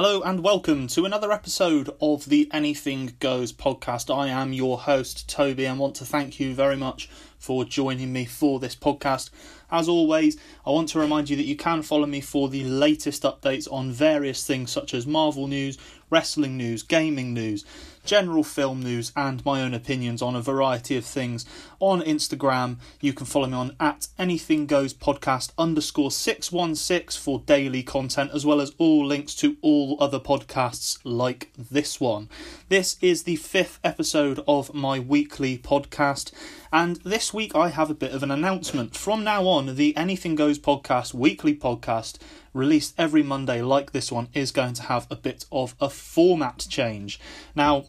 [0.00, 4.16] Hello and welcome to another episode of the Anything Goes podcast.
[4.16, 8.24] I am your host, Toby, and want to thank you very much for joining me
[8.24, 9.30] for this podcast.
[9.72, 13.24] As always, I want to remind you that you can follow me for the latest
[13.24, 15.78] updates on various things such as Marvel news,
[16.10, 17.64] wrestling news, gaming news,
[18.08, 21.44] general film news, and my own opinions on a variety of things
[21.78, 22.78] on Instagram.
[23.02, 28.46] You can follow me on at anything goes podcast underscore 616 for daily content, as
[28.46, 32.30] well as all links to all other podcasts like this one.
[32.70, 36.32] This is the fifth episode of my weekly podcast,
[36.72, 38.96] and this week I have a bit of an announcement.
[38.96, 42.16] From now on, the Anything Goes podcast, weekly podcast,
[42.54, 46.66] released every Monday, like this one, is going to have a bit of a format
[46.70, 47.20] change.
[47.54, 47.84] Now,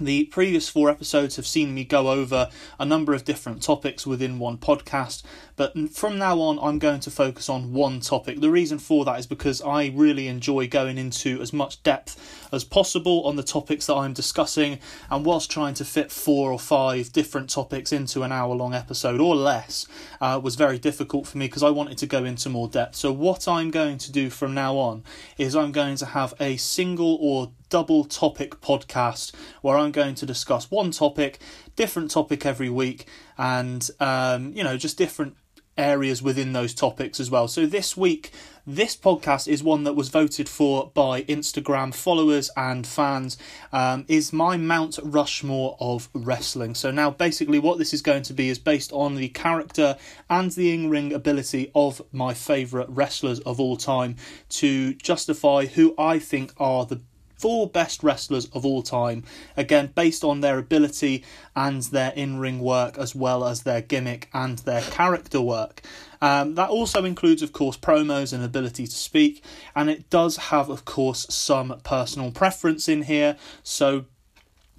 [0.00, 4.38] the previous four episodes have seen me go over a number of different topics within
[4.38, 5.22] one podcast,
[5.56, 8.40] but from now on, I'm going to focus on one topic.
[8.40, 12.64] The reason for that is because I really enjoy going into as much depth as
[12.64, 17.12] possible on the topics that I'm discussing, and whilst trying to fit four or five
[17.12, 19.86] different topics into an hour long episode or less
[20.20, 22.96] uh, was very difficult for me because I wanted to go into more depth.
[22.96, 25.04] So, what I'm going to do from now on
[25.38, 30.24] is I'm going to have a single or double topic podcast where I'm going to
[30.24, 31.40] discuss one topic,
[31.74, 35.34] different topic every week, and um, you know, just different
[35.76, 37.48] areas within those topics as well.
[37.48, 38.30] So this week,
[38.64, 43.36] this podcast is one that was voted for by Instagram followers and fans.
[43.72, 46.76] Um, is my Mount Rushmore of wrestling.
[46.76, 49.96] So now, basically, what this is going to be is based on the character
[50.30, 54.14] and the in-ring ability of my favourite wrestlers of all time
[54.60, 57.00] to justify who I think are the
[57.44, 59.22] four best wrestlers of all time,
[59.54, 61.22] again, based on their ability
[61.54, 65.82] and their in ring work, as well as their gimmick and their character work.
[66.22, 69.44] Um, that also includes, of course, promos and ability to speak,
[69.76, 73.36] and it does have, of course, some personal preference in here.
[73.62, 74.06] So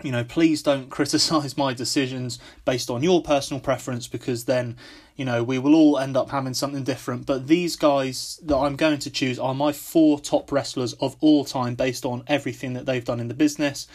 [0.04, 4.78] you know, please don't criticize my decisions based on your personal preference because then,
[5.16, 7.26] you know, we will all end up having something different.
[7.26, 11.46] But these guys that I'm going to choose are my four top wrestlers of all
[11.46, 13.88] time based on everything that they've done in the business.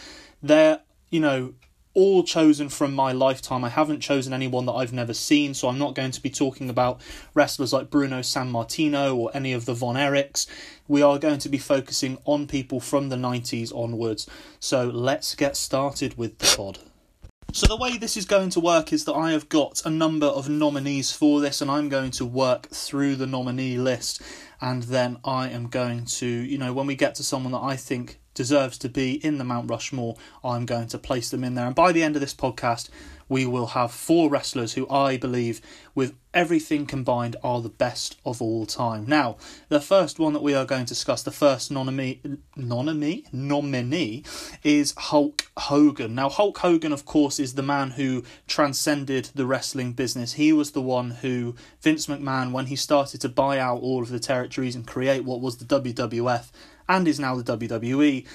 [0.43, 0.81] They're,
[1.11, 1.55] you know,
[1.95, 3.65] all chosen from my lifetime.
[3.65, 6.71] I haven't chosen anyone that I've never seen, so I'm not going to be talking
[6.71, 7.01] about
[7.35, 10.47] wrestlers like Bruno Sammartino or any of the Von Erichs.
[10.89, 14.29] We are going to be focusing on people from the 90s onwards.
[14.61, 16.79] So let's get started with the pod.
[17.53, 20.27] So, the way this is going to work is that I have got a number
[20.27, 24.23] of nominees for this, and I'm going to work through the nominee list,
[24.61, 27.75] and then I am going to, you know, when we get to someone that I
[27.75, 31.67] think deserves to be in the Mount Rushmore, I'm going to place them in there.
[31.67, 32.89] And by the end of this podcast,
[33.31, 35.61] we will have four wrestlers who I believe,
[35.95, 39.05] with everything combined, are the best of all time.
[39.07, 39.37] Now,
[39.69, 42.21] the first one that we are going to discuss, the first nominee,
[42.57, 44.25] nominee, nominee,
[44.65, 46.17] is Hulk Hogan.
[46.17, 50.33] Now, Hulk Hogan, of course, is the man who transcended the wrestling business.
[50.33, 54.09] He was the one who Vince McMahon, when he started to buy out all of
[54.09, 56.51] the territories and create what was the WWF
[56.91, 58.27] and is now the WWE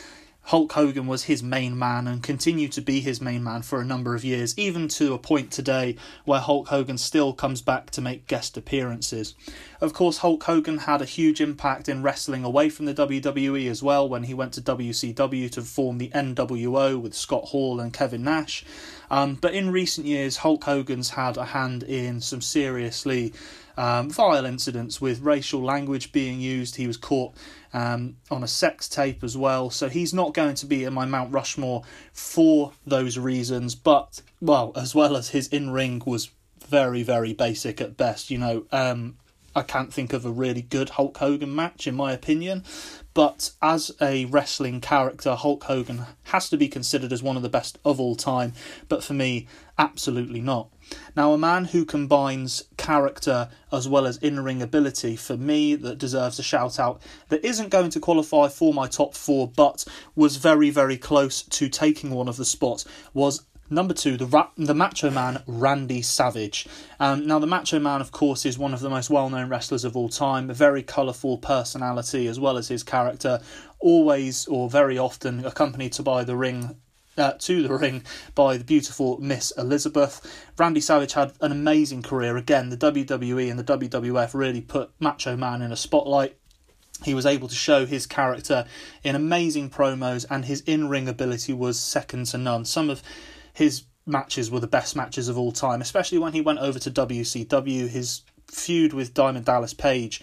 [0.50, 3.86] Hulk Hogan was his main man and continued to be his main man for a
[3.86, 8.02] number of years, even to a point today where Hulk Hogan still comes back to
[8.02, 9.34] make guest appearances.
[9.82, 13.82] Of course, Hulk Hogan had a huge impact in wrestling away from the WWE as
[13.82, 18.24] well when he went to WCW to form the NWO with Scott Hall and Kevin
[18.24, 18.64] Nash.
[19.10, 23.34] Um, but in recent years, Hulk Hogan's had a hand in some seriously
[23.78, 26.76] um, vile incidents with racial language being used.
[26.76, 27.36] He was caught
[27.76, 29.70] um, on a sex tape as well.
[29.70, 33.76] So he's not going to be in my Mount Rushmore for those reasons.
[33.76, 36.32] But, well, as well as his in ring was
[36.66, 38.32] very, very basic at best.
[38.32, 39.18] You know, um,
[39.54, 42.64] I can't think of a really good Hulk Hogan match, in my opinion.
[43.14, 47.50] But as a wrestling character, Hulk Hogan has to be considered as one of the
[47.50, 48.54] best of all time.
[48.88, 49.48] But for me,
[49.78, 50.70] absolutely not.
[51.16, 55.98] Now, a man who combines character as well as in ring ability, for me, that
[55.98, 59.86] deserves a shout out, that isn't going to qualify for my top four, but
[60.16, 64.52] was very, very close to taking one of the spots, was Number two, the Ra-
[64.58, 66.68] the Macho Man Randy Savage.
[67.00, 69.84] Um, now, the Macho Man, of course, is one of the most well known wrestlers
[69.84, 70.52] of all time.
[70.52, 73.42] A very colourful personality as well as his character,
[73.80, 76.78] always or very often accompanied to by the ring.
[77.18, 78.04] Uh, to the ring
[78.34, 80.20] by the beautiful Miss Elizabeth.
[80.58, 82.36] Randy Savage had an amazing career.
[82.36, 86.36] Again, the WWE and the WWF really put Macho Man in a spotlight
[87.04, 88.66] he was able to show his character
[89.04, 93.04] in amazing promos and his in-ring ability was second to none some of
[93.54, 96.92] his matches were the best matches of all time, especially when he went over to
[96.92, 97.88] WCW.
[97.88, 100.22] His feud with Diamond Dallas Page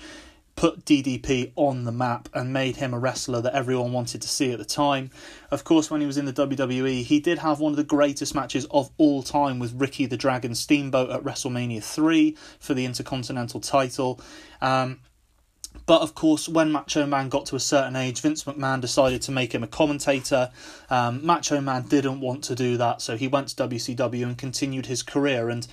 [0.56, 4.52] put DDP on the map and made him a wrestler that everyone wanted to see
[4.52, 5.10] at the time.
[5.50, 8.34] Of course, when he was in the WWE, he did have one of the greatest
[8.34, 13.60] matches of all time with Ricky the Dragon Steamboat at WrestleMania 3 for the Intercontinental
[13.60, 14.20] title.
[14.60, 15.00] Um,
[15.87, 19.32] but of course, when Macho Man got to a certain age, Vince McMahon decided to
[19.32, 20.50] make him a commentator.
[20.90, 24.87] Um, Macho Man didn't want to do that, so he went to WCW and continued
[24.87, 25.49] his career.
[25.49, 25.66] And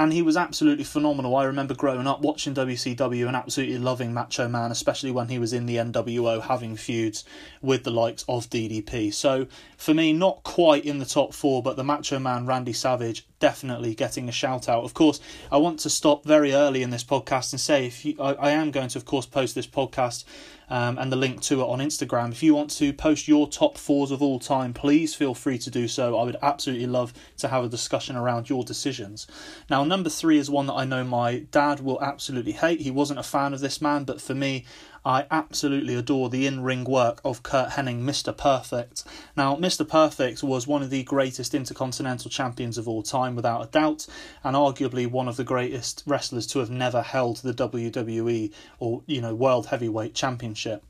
[0.00, 1.36] and he was absolutely phenomenal.
[1.36, 5.52] I remember growing up watching WCW and absolutely loving Macho Man, especially when he was
[5.52, 7.22] in the NWO having feuds
[7.60, 9.12] with the likes of DDP.
[9.12, 13.26] So for me, not quite in the top four, but the Macho Man Randy Savage
[13.40, 14.84] definitely getting a shout out.
[14.84, 15.18] Of course,
[15.50, 18.50] I want to stop very early in this podcast and say if you, I, I
[18.50, 20.24] am going to, of course, post this podcast
[20.68, 22.30] um, and the link to it on Instagram.
[22.30, 25.70] If you want to post your top fours of all time, please feel free to
[25.70, 26.16] do so.
[26.16, 29.26] I would absolutely love to have a discussion around your decisions.
[29.68, 32.80] Now, number three is one that I know my dad will absolutely hate.
[32.80, 34.64] He wasn't a fan of this man, but for me,
[35.04, 38.36] I absolutely adore the in ring work of Curt Hennig, Mr.
[38.36, 39.04] Perfect.
[39.36, 39.88] Now, Mr.
[39.88, 44.06] Perfect was one of the greatest intercontinental champions of all time, without a doubt,
[44.44, 49.20] and arguably one of the greatest wrestlers to have never held the WWE or, you
[49.22, 50.84] know, World Heavyweight Championship.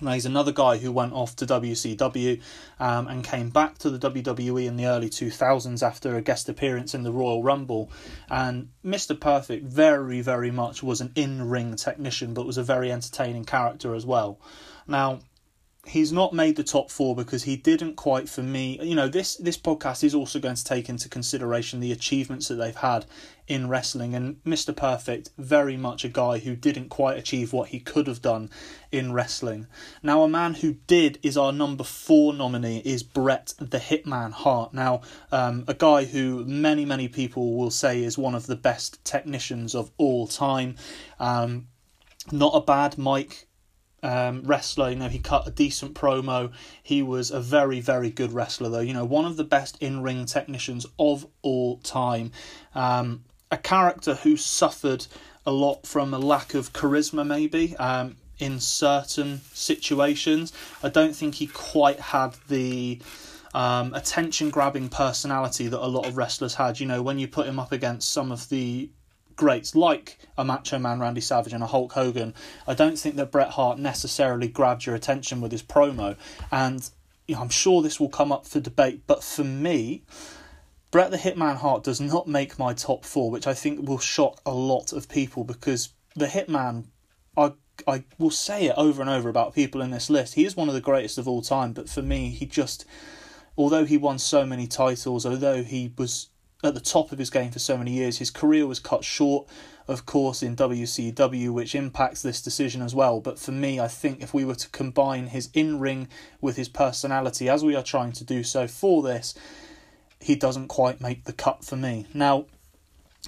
[0.00, 2.40] Now, he's another guy who went off to WCW
[2.78, 6.94] um, and came back to the WWE in the early 2000s after a guest appearance
[6.94, 7.90] in the Royal Rumble.
[8.30, 9.18] And Mr.
[9.18, 13.94] Perfect very, very much was an in ring technician, but was a very entertaining character
[13.94, 14.38] as well.
[14.86, 15.20] Now,
[15.88, 19.36] he's not made the top four because he didn't quite for me you know this
[19.36, 23.06] this podcast is also going to take into consideration the achievements that they've had
[23.48, 24.14] in wrestling.
[24.14, 28.22] And mr perfect very much a guy who didn't quite achieve what he could have
[28.22, 28.50] done
[28.92, 29.66] in wrestling.
[30.02, 34.74] Now a man who did is our number four nominee is bret the hitman hart.
[34.74, 35.00] Now
[35.32, 39.74] um, a guy who many many people will say is one of the best technicians
[39.74, 40.76] of all time.
[41.18, 41.68] Um,
[42.30, 43.47] not a bad mic
[44.02, 44.90] um, wrestler.
[44.90, 46.52] You know, he cut a decent promo.
[46.82, 48.80] He was a very, very good wrestler, though.
[48.80, 52.32] You know, one of the best in ring technicians of all time.
[52.74, 55.06] Um, a character who suffered
[55.46, 57.76] a lot from a lack of charisma, maybe.
[57.76, 60.52] Um, in certain situations,
[60.82, 63.00] I don't think he quite had the
[63.54, 66.78] um, attention grabbing personality that a lot of wrestlers had.
[66.78, 68.90] You know, when you put him up against some of the
[69.38, 72.34] greats like a Macho Man Randy Savage and a Hulk Hogan,
[72.66, 76.16] I don't think that Bret Hart necessarily grabbed your attention with his promo.
[76.52, 76.88] And
[77.26, 80.02] you know, I'm sure this will come up for debate, but for me,
[80.90, 84.40] Bret the Hitman Hart does not make my top four, which I think will shock
[84.44, 86.84] a lot of people because the Hitman,
[87.36, 87.52] I
[87.86, 90.34] I will say it over and over about people in this list.
[90.34, 92.84] He is one of the greatest of all time, but for me, he just,
[93.56, 96.28] although he won so many titles, although he was
[96.64, 98.18] at the top of his game for so many years.
[98.18, 99.48] His career was cut short,
[99.86, 103.20] of course, in WCW, which impacts this decision as well.
[103.20, 106.08] But for me, I think if we were to combine his in ring
[106.40, 109.34] with his personality, as we are trying to do so for this,
[110.20, 112.06] he doesn't quite make the cut for me.
[112.12, 112.46] Now,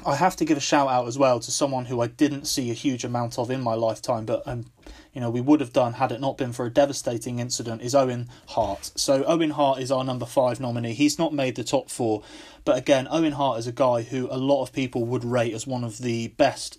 [0.06, 2.70] I have to give a shout out as well to someone who I didn't see
[2.70, 4.66] a huge amount of in my lifetime, but um,
[5.12, 7.82] you know we would have done had it not been for a devastating incident.
[7.82, 8.92] Is Owen Hart.
[8.96, 10.94] So Owen Hart is our number five nominee.
[10.94, 12.22] He's not made the top four,
[12.64, 15.66] but again, Owen Hart is a guy who a lot of people would rate as
[15.66, 16.78] one of the best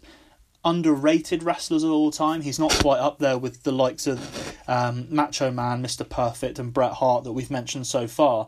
[0.63, 2.41] underrated wrestlers of all time.
[2.41, 6.07] He's not quite up there with the likes of um, Macho Man, Mr.
[6.07, 8.47] Perfect, and Bret Hart that we've mentioned so far.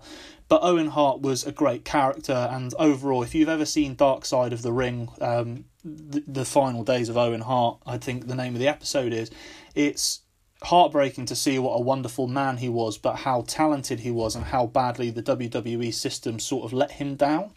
[0.50, 4.53] But Owen Hart was a great character, and overall, if you've ever seen Dark Side
[4.53, 8.53] of the Ring, um, the, the final days of Owen Hart, I think the name
[8.53, 9.31] of the episode is,
[9.73, 10.21] it's
[10.63, 14.45] heartbreaking to see what a wonderful man he was, but how talented he was and
[14.45, 17.51] how badly the WWE system sort of let him down.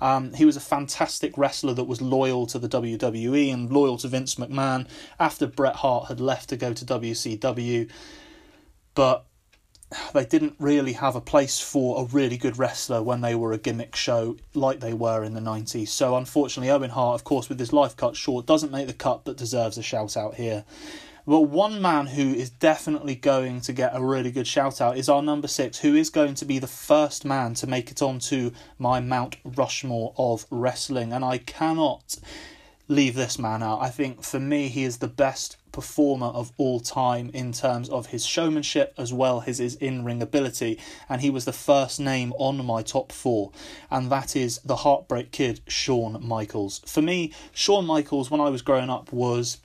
[0.00, 4.08] Um, he was a fantastic wrestler that was loyal to the WWE and loyal to
[4.08, 4.86] Vince McMahon
[5.18, 7.90] after Bret Hart had left to go to WCW.
[8.94, 9.26] But
[10.12, 13.58] they didn't really have a place for a really good wrestler when they were a
[13.58, 15.88] gimmick show like they were in the 90s.
[15.88, 19.24] So, unfortunately, Owen Hart, of course, with his life cut short, doesn't make the cut
[19.24, 20.64] but deserves a shout out here.
[21.26, 25.08] But one man who is definitely going to get a really good shout out is
[25.08, 28.52] our number six, who is going to be the first man to make it onto
[28.78, 31.12] my Mount Rushmore of wrestling.
[31.12, 32.16] And I cannot
[32.88, 33.80] leave this man out.
[33.80, 38.06] I think for me, he is the best performer of all time in terms of
[38.06, 40.78] his showmanship as well as his in ring ability.
[41.08, 43.52] And he was the first name on my top four,
[43.90, 46.80] and that is the Heartbreak Kid, Shawn Michaels.
[46.86, 49.58] For me, Shawn Michaels, when I was growing up, was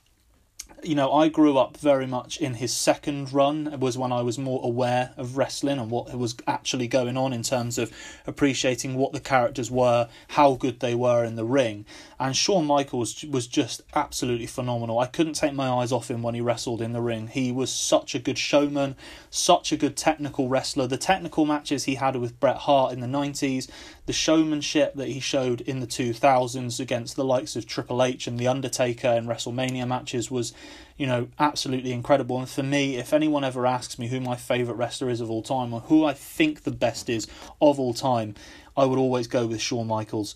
[0.82, 3.66] you know, I grew up very much in his second run.
[3.66, 7.32] It was when I was more aware of wrestling and what was actually going on
[7.32, 7.92] in terms of
[8.26, 11.86] appreciating what the characters were, how good they were in the ring.
[12.20, 14.98] And Shawn Michaels was just absolutely phenomenal.
[14.98, 17.28] I couldn't take my eyes off him when he wrestled in the ring.
[17.28, 18.96] He was such a good showman,
[19.30, 20.86] such a good technical wrestler.
[20.86, 23.68] The technical matches he had with Bret Hart in the 90s,
[24.06, 28.38] the showmanship that he showed in the 2000s against the likes of Triple H and
[28.38, 30.54] The Undertaker in WrestleMania matches was
[30.96, 32.38] you know, absolutely incredible.
[32.38, 35.42] And for me, if anyone ever asks me who my favourite wrestler is of all
[35.42, 37.26] time or who I think the best is
[37.60, 38.34] of all time,
[38.76, 40.34] I would always go with Shawn Michaels.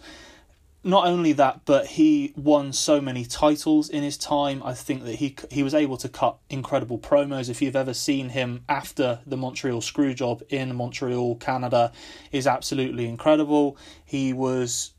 [0.83, 4.63] Not only that, but he won so many titles in his time.
[4.65, 7.51] I think that he he was able to cut incredible promos.
[7.51, 11.93] If you've ever seen him after the Montreal Screwjob in Montreal, Canada,
[12.33, 13.77] is absolutely incredible.
[14.05, 14.95] He was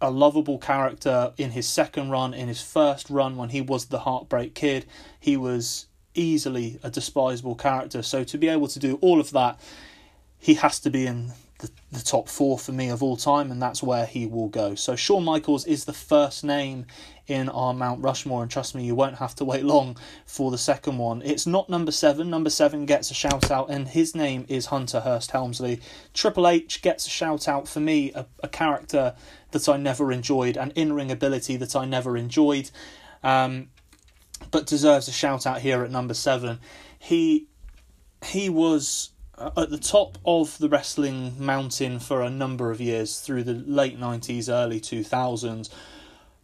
[0.00, 4.00] a lovable character in his second run, in his first run when he was the
[4.00, 4.86] Heartbreak Kid,
[5.18, 8.02] he was easily a despisable character.
[8.02, 9.58] So to be able to do all of that,
[10.38, 11.32] he has to be in
[11.64, 14.74] the, the top four for me of all time, and that's where he will go.
[14.74, 16.86] So Shawn Michaels is the first name
[17.26, 20.58] in our Mount Rushmore, and trust me, you won't have to wait long for the
[20.58, 21.22] second one.
[21.22, 22.28] It's not number seven.
[22.28, 25.80] Number seven gets a shout out, and his name is Hunter Hearst Helmsley.
[26.12, 29.14] Triple H gets a shout out for me, a, a character
[29.52, 32.70] that I never enjoyed, an in ring ability that I never enjoyed,
[33.22, 33.68] um,
[34.50, 36.60] but deserves a shout out here at number seven.
[36.98, 37.48] He
[38.22, 43.44] he was at the top of the wrestling mountain for a number of years through
[43.44, 45.70] the late 90s, early 2000s.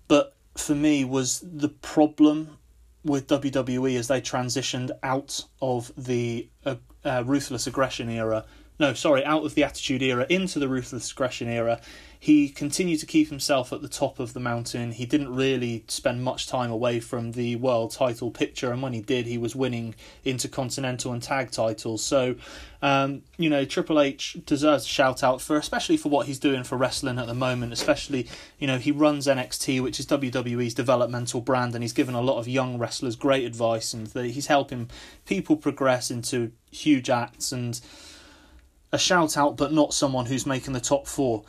[0.09, 2.59] But for me, was the problem
[3.05, 8.45] with WWE as they transitioned out of the uh, uh, ruthless aggression era.
[8.79, 11.81] No, sorry, out of the attitude era into the ruthless aggression era
[12.23, 14.93] he continued to keep himself at the top of the mountain.
[14.93, 19.01] He didn't really spend much time away from the world title picture, and when he
[19.01, 22.05] did, he was winning intercontinental and tag titles.
[22.05, 22.35] So,
[22.83, 26.63] um, you know, Triple H deserves a shout out for, especially for what he's doing
[26.63, 27.73] for wrestling at the moment.
[27.73, 32.21] Especially, you know, he runs NXT, which is WWE's developmental brand, and he's given a
[32.21, 34.91] lot of young wrestlers great advice, and he's helping
[35.25, 37.81] people progress into huge acts and
[38.93, 41.45] a shout out, but not someone who's making the top four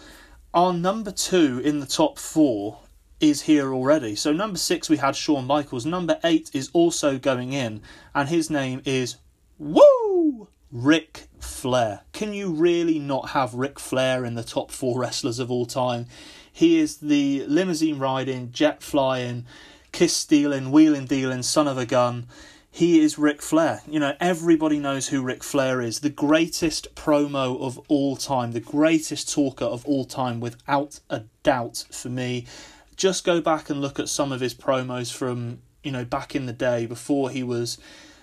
[0.53, 2.79] our number two in the top four
[3.19, 4.15] is here already.
[4.15, 5.85] So number six we had Shawn Michaels.
[5.85, 7.81] Number eight is also going in,
[8.13, 9.17] and his name is
[9.57, 12.01] Woo Ric Flair.
[12.11, 16.07] Can you really not have Ric Flair in the top four wrestlers of all time?
[16.51, 19.45] He is the limousine riding, jet flying,
[19.91, 22.27] kiss stealing, wheeling dealing son of a gun
[22.73, 23.81] he is Ric Flair.
[23.85, 25.99] You know, everybody knows who Ric Flair is.
[25.99, 31.85] The greatest promo of all time, the greatest talker of all time, without a doubt
[31.91, 32.47] for me.
[32.95, 36.45] Just go back and look at some of his promos from, you know, back in
[36.45, 37.77] the day before he was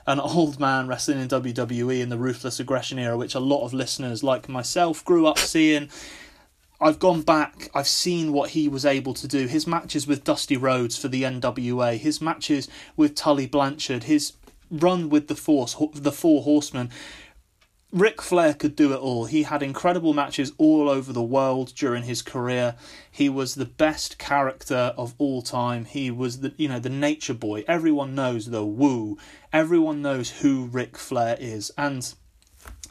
[0.07, 3.75] an old man wrestling in WWE in the Ruthless Aggression era, which a lot of
[3.75, 5.91] listeners like myself grew up seeing.
[6.81, 9.49] I've gone back, I've seen what he was able to do.
[9.49, 14.33] His matches with Dusty Rhodes for the NWA, his matches with Tully Blanchard, his
[14.71, 16.91] run with the force, the four horsemen.
[17.91, 19.25] Ric Flair could do it all.
[19.25, 22.77] He had incredible matches all over the world during his career.
[23.11, 25.87] He was the best character of all time.
[25.87, 27.65] He was the you know the nature boy.
[27.67, 29.17] Everyone knows the woo.
[29.55, 31.73] Everyone knows who Ric Flair is.
[31.79, 32.15] And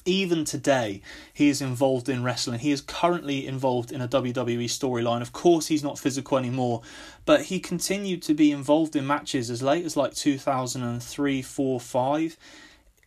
[0.08, 1.02] even today,
[1.34, 2.60] he is involved in wrestling.
[2.60, 5.22] He is currently involved in a WWE storyline.
[5.22, 6.82] Of course, he's not physical anymore,
[7.26, 12.38] but he continued to be involved in matches as late as like 2003, 4, 5.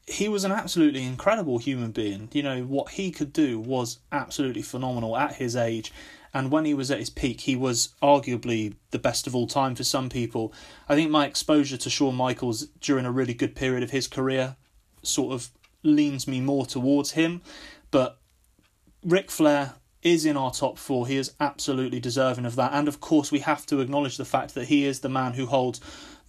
[0.06, 2.28] He was an absolutely incredible human being.
[2.32, 5.92] You know, what he could do was absolutely phenomenal at his age.
[6.34, 9.74] And when he was at his peak, he was arguably the best of all time
[9.74, 10.52] for some people.
[10.88, 14.56] I think my exposure to Shawn Michaels during a really good period of his career
[15.02, 15.50] sort of
[15.82, 17.42] leans me more towards him.
[17.90, 18.18] But
[19.04, 21.06] Ric Flair is in our top four.
[21.06, 22.72] He is absolutely deserving of that.
[22.72, 25.46] And of course, we have to acknowledge the fact that he is the man who
[25.46, 25.80] holds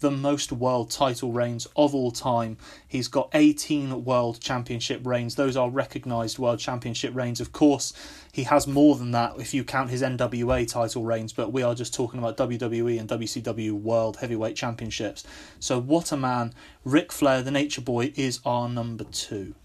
[0.02, 2.58] the most world title reigns of all time.
[2.88, 5.36] He's got 18 world championship reigns.
[5.36, 7.40] Those are recognised world championship reigns.
[7.40, 7.94] Of course,
[8.32, 11.76] he has more than that if you count his NWA title reigns, but we are
[11.76, 15.24] just talking about WWE and WCW World Heavyweight Championships.
[15.60, 16.54] So, what a man.
[16.84, 19.56] Ric Flair, the Nature Boy, is our number two.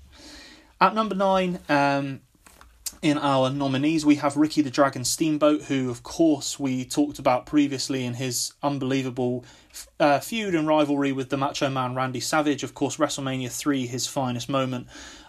[0.80, 2.20] At number nine, um,
[3.02, 7.46] in our nominees, we have Ricky the Dragon Steamboat, who, of course, we talked about
[7.46, 9.44] previously in his unbelievable
[9.98, 12.62] uh, feud and rivalry with the Macho Man Randy Savage.
[12.62, 14.86] Of course, WrestleMania 3, his finest moment.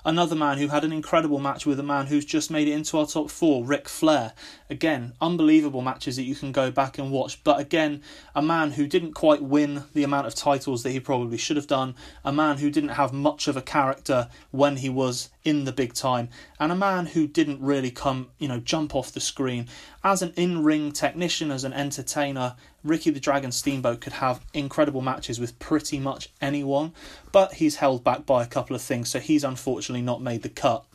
[0.07, 2.97] Another man who had an incredible match with a man who's just made it into
[2.97, 4.31] our top four, Ric Flair.
[4.69, 7.43] Again, unbelievable matches that you can go back and watch.
[7.43, 8.01] But again,
[8.33, 11.67] a man who didn't quite win the amount of titles that he probably should have
[11.67, 11.93] done.
[12.23, 15.93] A man who didn't have much of a character when he was in the big
[15.93, 16.29] time.
[16.57, 19.67] And a man who didn't really come, you know, jump off the screen.
[20.05, 22.55] As an in ring technician, as an entertainer,
[22.87, 26.93] Ricky the Dragon Steamboat could have incredible matches with pretty much anyone,
[27.31, 30.49] but he's held back by a couple of things, so he's unfortunately not made the
[30.49, 30.85] cut.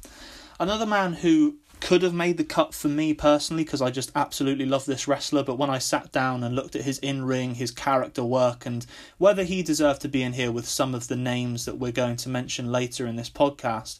[0.59, 4.67] Another man who could have made the cut for me personally because I just absolutely
[4.67, 5.43] love this wrestler.
[5.43, 8.87] But when I sat down and looked at his in ring, his character work, and
[9.19, 12.17] whether he deserved to be in here with some of the names that we're going
[12.19, 13.99] to mention later in this podcast,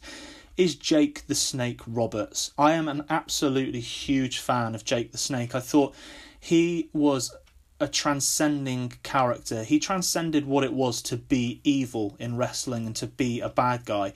[0.55, 2.53] is Jake the Snake Roberts.
[2.57, 5.53] I am an absolutely huge fan of Jake the Snake.
[5.53, 5.93] I thought
[6.39, 7.35] he was
[7.83, 9.63] a transcending character.
[9.63, 13.83] He transcended what it was to be evil in wrestling and to be a bad
[13.83, 14.13] guy.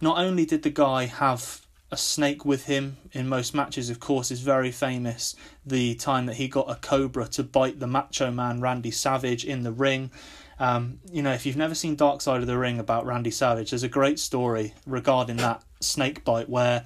[0.00, 4.30] Not only did the guy have a snake with him in most matches, of course,
[4.30, 5.36] is very famous.
[5.66, 9.62] The time that he got a cobra to bite the macho man Randy Savage in
[9.62, 10.10] the ring.
[10.58, 13.70] Um, you know, if you've never seen Dark Side of the Ring about Randy Savage,
[13.70, 16.84] there's a great story regarding that snake bite where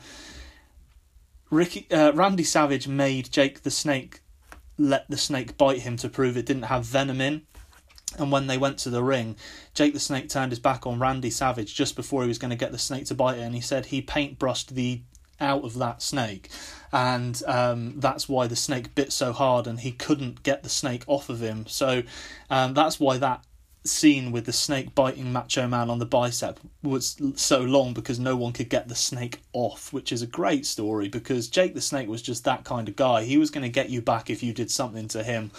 [1.51, 4.21] Ricky uh, Randy Savage made Jake the Snake
[4.79, 7.43] let the snake bite him to prove it didn't have venom in.
[8.19, 9.37] And when they went to the ring,
[9.75, 12.57] Jake the Snake turned his back on Randy Savage just before he was going to
[12.57, 15.03] get the snake to bite it, and he said he paintbrushed the
[15.39, 16.49] out of that snake,
[16.93, 21.05] and um, that's why the snake bit so hard, and he couldn't get the snake
[21.07, 21.67] off of him.
[21.67, 22.05] So
[22.49, 23.45] um, that's why that
[23.89, 28.37] scene with the snake biting Macho Man on the bicep was so long because no
[28.37, 32.09] one could get the snake off, which is a great story because Jake the Snake
[32.09, 33.25] was just that kind of guy.
[33.25, 35.51] He was going to get you back if you did something to him.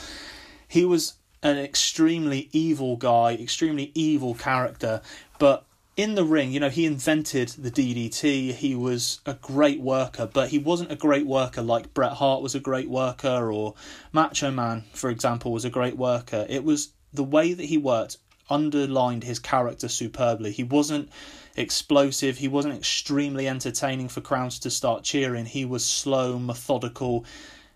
[0.68, 5.02] He was an extremely evil guy, extremely evil character,
[5.40, 5.66] but
[5.98, 8.54] in the ring, you know, he invented the DDT.
[8.54, 12.54] He was a great worker, but he wasn't a great worker like Bret Hart was
[12.54, 13.74] a great worker or
[14.14, 16.46] Macho Man, for example, was a great worker.
[16.48, 18.18] It was the way that he worked
[18.50, 20.52] underlined his character superbly.
[20.52, 21.10] He wasn't
[21.56, 25.46] explosive, he wasn't extremely entertaining for crowds to start cheering.
[25.46, 27.26] He was slow, methodical.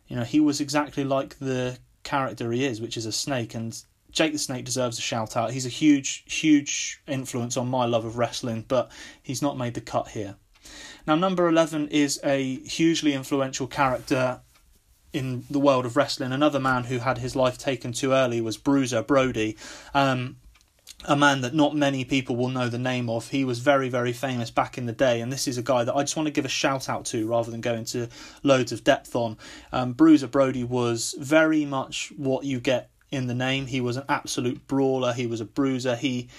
[0.08, 3.54] You know, he was exactly like the character he is, which is a snake.
[3.56, 3.78] And
[4.12, 5.52] Jake the Snake deserves a shout out.
[5.52, 9.82] He's a huge, huge influence on my love of wrestling, but he's not made the
[9.82, 10.36] cut here.
[11.08, 14.42] Now, number 11 is a hugely influential character
[15.14, 16.32] in the world of wrestling.
[16.32, 19.58] Another man who had his life taken too early was Bruiser Brody.
[19.94, 20.38] Um,
[21.06, 23.30] a man that not many people will know the name of.
[23.30, 25.96] He was very, very famous back in the day, and this is a guy that
[25.96, 28.08] I just want to give a shout out to rather than go into
[28.44, 29.38] loads of depth on.
[29.72, 33.66] Um, Bruiser Brody was very much what you get in the name.
[33.66, 36.30] He was an absolute brawler, he was a bruiser, he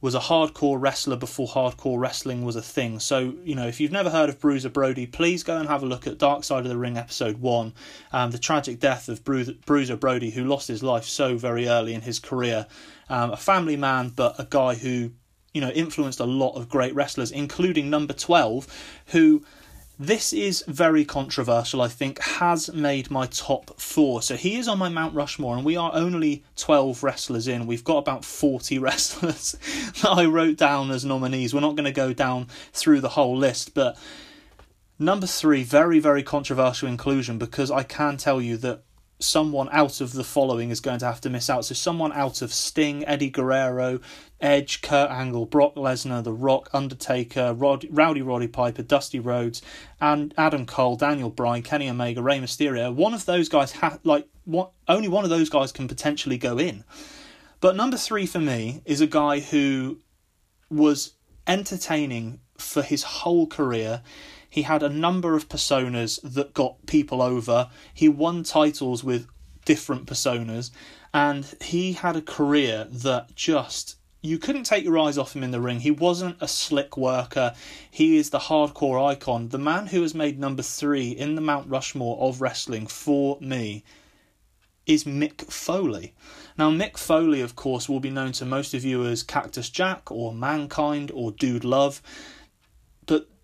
[0.00, 3.00] was a hardcore wrestler before hardcore wrestling was a thing.
[3.00, 5.86] So, you know, if you've never heard of Bruiser Brody, please go and have a
[5.86, 7.74] look at Dark Side of the Ring episode 1,
[8.12, 11.94] um, the tragic death of Bru- Bruiser Brody, who lost his life so very early
[11.94, 12.66] in his career.
[13.08, 15.10] Um, a family man, but a guy who,
[15.52, 19.44] you know, influenced a lot of great wrestlers, including number 12, who
[19.98, 24.22] this is very controversial, I think, has made my top four.
[24.22, 27.66] So he is on my Mount Rushmore, and we are only 12 wrestlers in.
[27.66, 29.56] We've got about 40 wrestlers
[30.02, 31.52] that I wrote down as nominees.
[31.52, 33.98] We're not going to go down through the whole list, but
[35.00, 38.82] number three, very, very controversial inclusion because I can tell you that
[39.20, 41.64] someone out of the following is going to have to miss out.
[41.64, 44.00] So someone out of Sting, Eddie Guerrero,
[44.40, 49.60] Edge, Kurt Angle, Brock Lesnar, The Rock, Undertaker, Rod, Rowdy Roddy Piper, Dusty Rhodes,
[50.00, 52.94] and Adam Cole, Daniel Bryan, Kenny Omega, Rey Mysterio.
[52.94, 56.58] One of those guys ha- like what only one of those guys can potentially go
[56.58, 56.84] in.
[57.60, 59.98] But number three for me is a guy who
[60.70, 61.14] was
[61.46, 64.02] entertaining for his whole career.
[64.48, 67.68] He had a number of personas that got people over.
[67.92, 69.26] He won titles with
[69.64, 70.70] different personas,
[71.12, 75.52] and he had a career that just you couldn't take your eyes off him in
[75.52, 75.80] the ring.
[75.80, 77.54] He wasn't a slick worker.
[77.88, 79.48] He is the hardcore icon.
[79.48, 83.84] The man who has made number three in the Mount Rushmore of wrestling for me
[84.86, 86.14] is Mick Foley.
[86.56, 90.10] Now, Mick Foley, of course, will be known to most of you as Cactus Jack
[90.10, 92.02] or Mankind or Dude Love.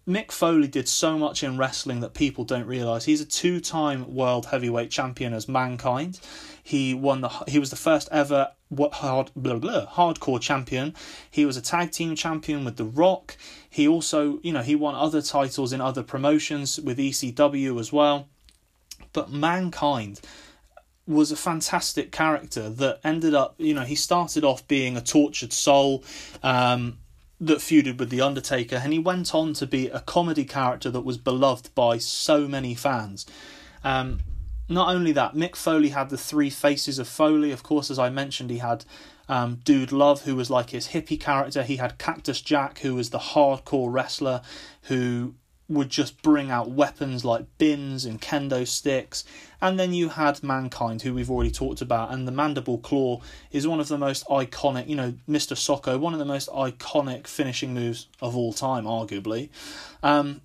[0.06, 3.06] Mick Foley did so much in wrestling that people don't realize.
[3.06, 6.20] He's a two-time world heavyweight champion as Mankind.
[6.62, 8.52] He won the he was the first ever
[8.92, 10.94] hard blah, blah, hardcore champion.
[11.30, 13.36] He was a tag team champion with The Rock.
[13.70, 18.28] He also, you know, he won other titles in other promotions with ECW as well.
[19.12, 20.20] But Mankind
[21.06, 25.52] was a fantastic character that ended up, you know, he started off being a tortured
[25.52, 26.02] soul
[26.42, 26.98] um,
[27.46, 31.02] that feuded with The Undertaker, and he went on to be a comedy character that
[31.02, 33.26] was beloved by so many fans.
[33.82, 34.20] Um,
[34.68, 37.52] not only that, Mick Foley had the three faces of Foley.
[37.52, 38.84] Of course, as I mentioned, he had
[39.28, 41.62] um, Dude Love, who was like his hippie character.
[41.62, 44.42] He had Cactus Jack, who was the hardcore wrestler
[44.82, 45.34] who
[45.68, 49.24] would just bring out weapons like bins and kendo sticks.
[49.60, 53.66] And then you had Mankind, who we've already talked about, and the Mandible Claw is
[53.66, 55.56] one of the most iconic, you know, Mr.
[55.56, 59.48] Socko, one of the most iconic finishing moves of all time, arguably.
[60.02, 60.42] Um,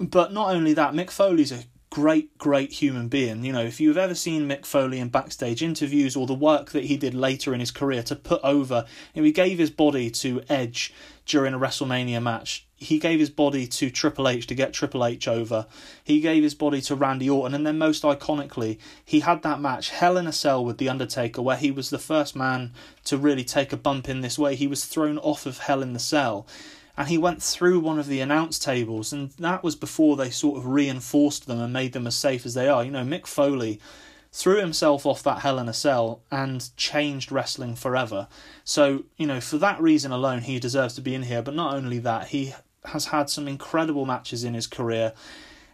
[0.00, 3.44] but not only that, Mick Foley's a great, great human being.
[3.44, 6.84] You know, if you've ever seen Mick Foley in backstage interviews or the work that
[6.84, 10.10] he did later in his career to put over, you know, he gave his body
[10.10, 10.94] to Edge
[11.26, 12.66] during a WrestleMania match.
[12.82, 15.66] He gave his body to Triple H to get Triple H over.
[16.04, 19.90] He gave his body to Randy Orton, and then most iconically, he had that match
[19.90, 22.72] Hell in a Cell with The Undertaker, where he was the first man
[23.04, 24.54] to really take a bump in this way.
[24.54, 26.46] He was thrown off of Hell in the Cell
[26.96, 30.58] and he went through one of the announce tables, and that was before they sort
[30.58, 32.84] of reinforced them and made them as safe as they are.
[32.84, 33.80] You know, Mick Foley
[34.30, 38.28] threw himself off that Hell in a Cell and changed wrestling forever.
[38.64, 41.42] So, you know, for that reason alone, he deserves to be in here.
[41.42, 42.54] But not only that, he
[42.86, 45.12] has had some incredible matches in his career.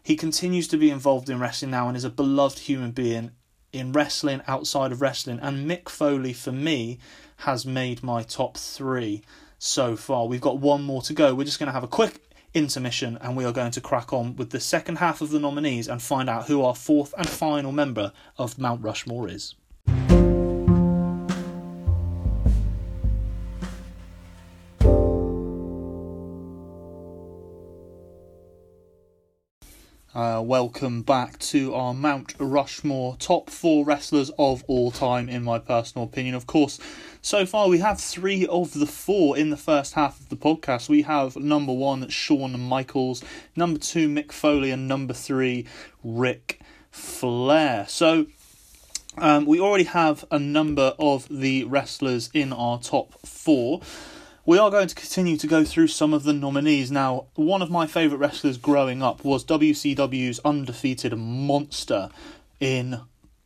[0.03, 3.33] He continues to be involved in wrestling now and is a beloved human being
[3.73, 5.39] in wrestling, outside of wrestling.
[5.41, 6.99] And Mick Foley, for me,
[7.39, 9.23] has made my top three
[9.59, 10.27] so far.
[10.27, 11.35] We've got one more to go.
[11.35, 12.23] We're just going to have a quick
[12.55, 15.89] intermission and we are going to crack on with the second half of the nominees
[15.89, 19.55] and find out who our fourth and final member of Mount Rushmore is.
[30.15, 35.59] Uh, welcome back to our Mount Rushmore top four wrestlers of all time, in my
[35.59, 36.35] personal opinion.
[36.35, 36.81] Of course,
[37.21, 40.89] so far we have three of the four in the first half of the podcast.
[40.89, 43.23] We have number one, Shawn Michaels,
[43.55, 45.67] number two, Mick Foley, and number three,
[46.03, 46.59] Ric
[46.91, 47.85] Flair.
[47.87, 48.29] So
[49.19, 53.83] um, we already have a number of the wrestlers in our top four.
[54.49, 56.91] We are going to continue to go through some of the nominees.
[56.91, 62.09] Now, one of my favourite wrestlers growing up was WCW's undefeated monster
[62.59, 63.03] in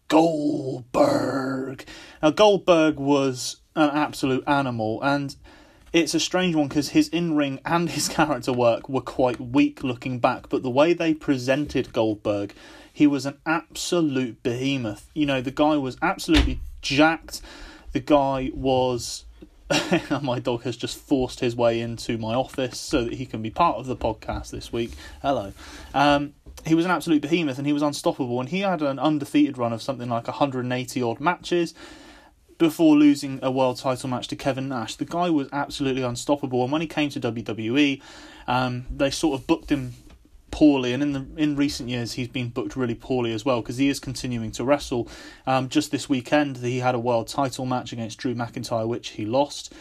[0.06, 1.84] Goldberg.
[2.22, 5.34] Now, Goldberg was an absolute animal, and
[5.92, 9.82] it's a strange one because his in ring and his character work were quite weak
[9.82, 12.54] looking back, but the way they presented Goldberg,
[12.92, 15.10] he was an absolute behemoth.
[15.14, 17.40] You know, the guy was absolutely jacked.
[17.90, 19.24] The guy was
[20.22, 23.50] my dog has just forced his way into my office so that he can be
[23.50, 24.92] part of the podcast this week.
[25.20, 25.52] Hello.
[25.94, 26.34] Um,
[26.66, 28.40] he was an absolute behemoth and he was unstoppable.
[28.40, 31.74] And he had an undefeated run of something like 180 odd matches
[32.58, 34.96] before losing a world title match to Kevin Nash.
[34.96, 36.62] The guy was absolutely unstoppable.
[36.62, 38.00] And when he came to WWE,
[38.46, 39.94] um, they sort of booked him
[40.52, 43.78] poorly, and in the in recent years he's been booked really poorly as well because
[43.78, 45.08] he is continuing to wrestle.
[45.44, 49.24] Um, just this weekend he had a world title match against Drew McIntyre, which he
[49.24, 49.74] lost.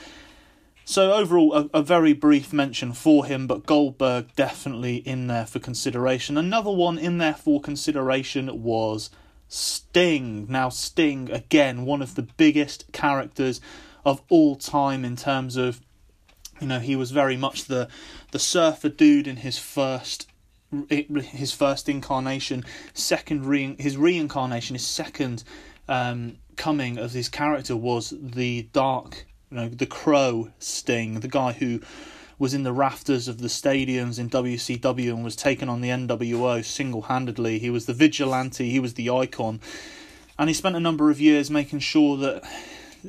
[0.83, 5.59] So overall, a, a very brief mention for him, but Goldberg definitely in there for
[5.59, 6.37] consideration.
[6.37, 9.11] Another one in there for consideration was
[9.47, 10.47] Sting.
[10.49, 13.61] Now Sting again, one of the biggest characters
[14.03, 15.81] of all time in terms of
[16.59, 17.87] you know he was very much the
[18.31, 20.30] the surfer dude in his first
[20.89, 25.43] his first incarnation, second re- his reincarnation, his second
[25.87, 31.51] um, coming of his character was the dark, you know, the Crow Sting, the guy
[31.53, 31.81] who
[32.39, 36.63] was in the rafters of the stadiums in WCW and was taken on the NWO
[36.65, 37.59] single handedly.
[37.59, 39.59] He was the vigilante, he was the icon,
[40.39, 42.43] and he spent a number of years making sure that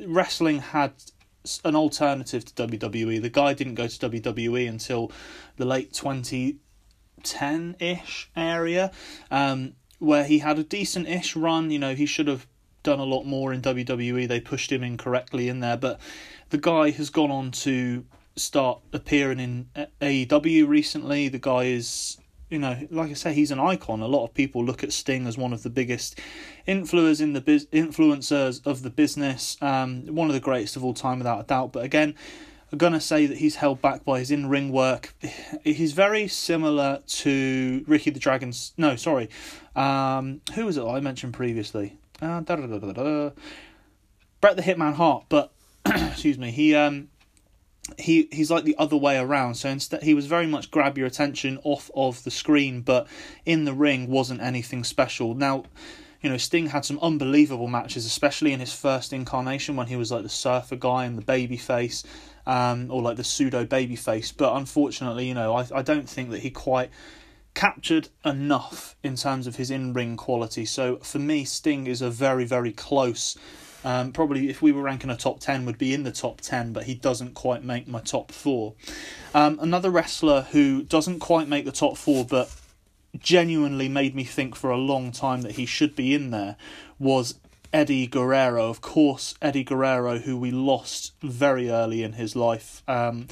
[0.05, 0.93] wrestling had
[1.65, 3.21] an alternative to WWE.
[3.21, 5.11] The guy didn't go to WWE until
[5.57, 6.57] the late 20
[7.23, 8.91] 10 ish area,
[9.31, 11.71] um, where he had a decent ish run.
[11.71, 12.47] You know, he should have
[12.83, 14.27] done a lot more in WWE.
[14.27, 15.99] They pushed him incorrectly in there, but
[16.49, 18.05] the guy has gone on to
[18.35, 19.69] start appearing in
[20.01, 21.29] AEW recently.
[21.29, 22.17] The guy is,
[22.49, 24.01] you know, like I say, he's an icon.
[24.01, 26.19] A lot of people look at Sting as one of the biggest
[26.67, 29.57] influencers in the biz- influencers of the business.
[29.61, 31.73] Um, one of the greatest of all time, without a doubt.
[31.73, 32.15] But again,
[32.73, 35.13] I'm going to say that he's held back by his in ring work.
[35.63, 38.73] He's very similar to Ricky the Dragon's.
[38.77, 39.29] No, sorry.
[39.75, 41.99] Um, who was it I mentioned previously?
[42.19, 42.41] Uh,
[44.41, 45.53] Bret the Hitman Hart, but
[45.85, 47.09] excuse me, he um
[47.99, 49.53] he he's like the other way around.
[49.53, 53.05] So instead, he was very much grab your attention off of the screen, but
[53.45, 55.35] in the ring wasn't anything special.
[55.35, 55.65] Now,
[56.23, 60.09] You know, Sting had some unbelievable matches, especially in his first incarnation when he was
[60.09, 62.03] like the surfer guy and the baby face,
[62.45, 64.31] um, or like the pseudo baby face.
[64.31, 66.89] But unfortunately, you know, I, I don't think that he quite
[67.53, 70.65] captured enough in terms of his in ring quality.
[70.65, 73.37] So for me, Sting is a very, very close.
[73.85, 76.71] Um, probably if we were ranking a top 10 would be in the top 10
[76.71, 78.73] but he doesn't quite make my top 4
[79.33, 82.49] um, another wrestler who doesn't quite make the top 4 but
[83.19, 86.55] genuinely made me think for a long time that he should be in there
[86.97, 87.35] was
[87.73, 88.69] Eddie Guerrero.
[88.69, 93.27] Of course, Eddie Guerrero, who we lost very early in his life, um,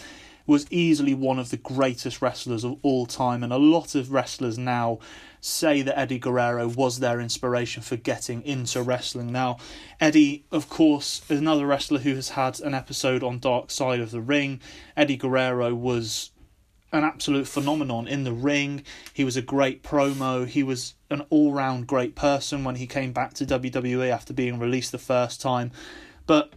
[0.48, 4.58] was easily one of the greatest wrestlers of all time, and a lot of wrestlers
[4.58, 5.00] now
[5.40, 9.32] say that Eddie Guerrero was their inspiration for getting into wrestling.
[9.32, 9.58] Now,
[10.00, 14.12] Eddie, of course, is another wrestler who has had an episode on Dark Side of
[14.12, 14.60] the Ring.
[14.98, 16.31] Eddie Guerrero was
[16.92, 18.84] an absolute phenomenon in the ring.
[19.14, 20.46] He was a great promo.
[20.46, 24.60] He was an all round great person when he came back to WWE after being
[24.60, 25.72] released the first time.
[26.28, 26.54] But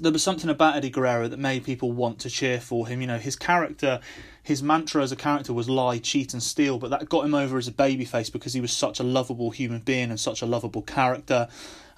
[0.00, 3.00] there was something about Eddie Guerrero that made people want to cheer for him.
[3.00, 4.00] You know, his character,
[4.42, 7.56] his mantra as a character was lie, cheat, and steal, but that got him over
[7.56, 10.82] as a babyface because he was such a lovable human being and such a lovable
[10.82, 11.48] character.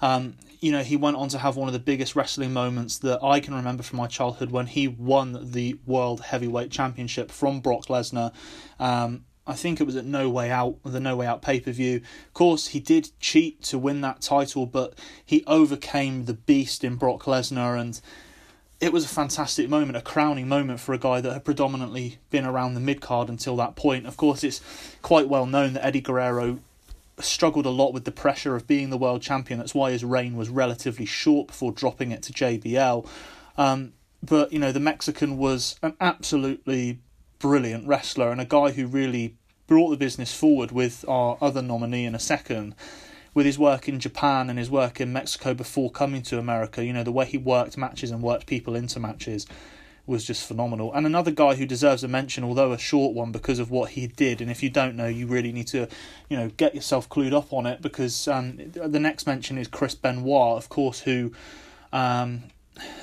[0.01, 3.23] Um, you know, he went on to have one of the biggest wrestling moments that
[3.23, 7.87] I can remember from my childhood when he won the World Heavyweight Championship from Brock
[7.87, 8.31] Lesnar.
[8.79, 11.71] Um, I think it was at No Way Out, the No Way Out pay per
[11.71, 11.97] view.
[12.27, 14.93] Of course, he did cheat to win that title, but
[15.25, 17.99] he overcame the beast in Brock Lesnar, and
[18.79, 22.45] it was a fantastic moment, a crowning moment for a guy that had predominantly been
[22.45, 24.05] around the mid card until that point.
[24.05, 24.61] Of course, it's
[25.01, 26.59] quite well known that Eddie Guerrero
[27.21, 29.59] struggled a lot with the pressure of being the world champion.
[29.59, 33.07] That's why his reign was relatively short before dropping it to JBL.
[33.57, 36.99] Um, but you know, the Mexican was an absolutely
[37.39, 39.35] brilliant wrestler and a guy who really
[39.67, 42.75] brought the business forward with our other nominee in a second.
[43.33, 46.91] With his work in Japan and his work in Mexico before coming to America, you
[46.91, 49.47] know, the way he worked matches and worked people into matches
[50.05, 50.93] was just phenomenal.
[50.93, 54.07] And another guy who deserves a mention, although a short one, because of what he
[54.07, 54.41] did.
[54.41, 55.87] And if you don't know, you really need to,
[56.29, 59.95] you know, get yourself clued up on it because um, the next mention is Chris
[59.95, 61.31] Benoit, of course, who.
[61.93, 62.43] Um,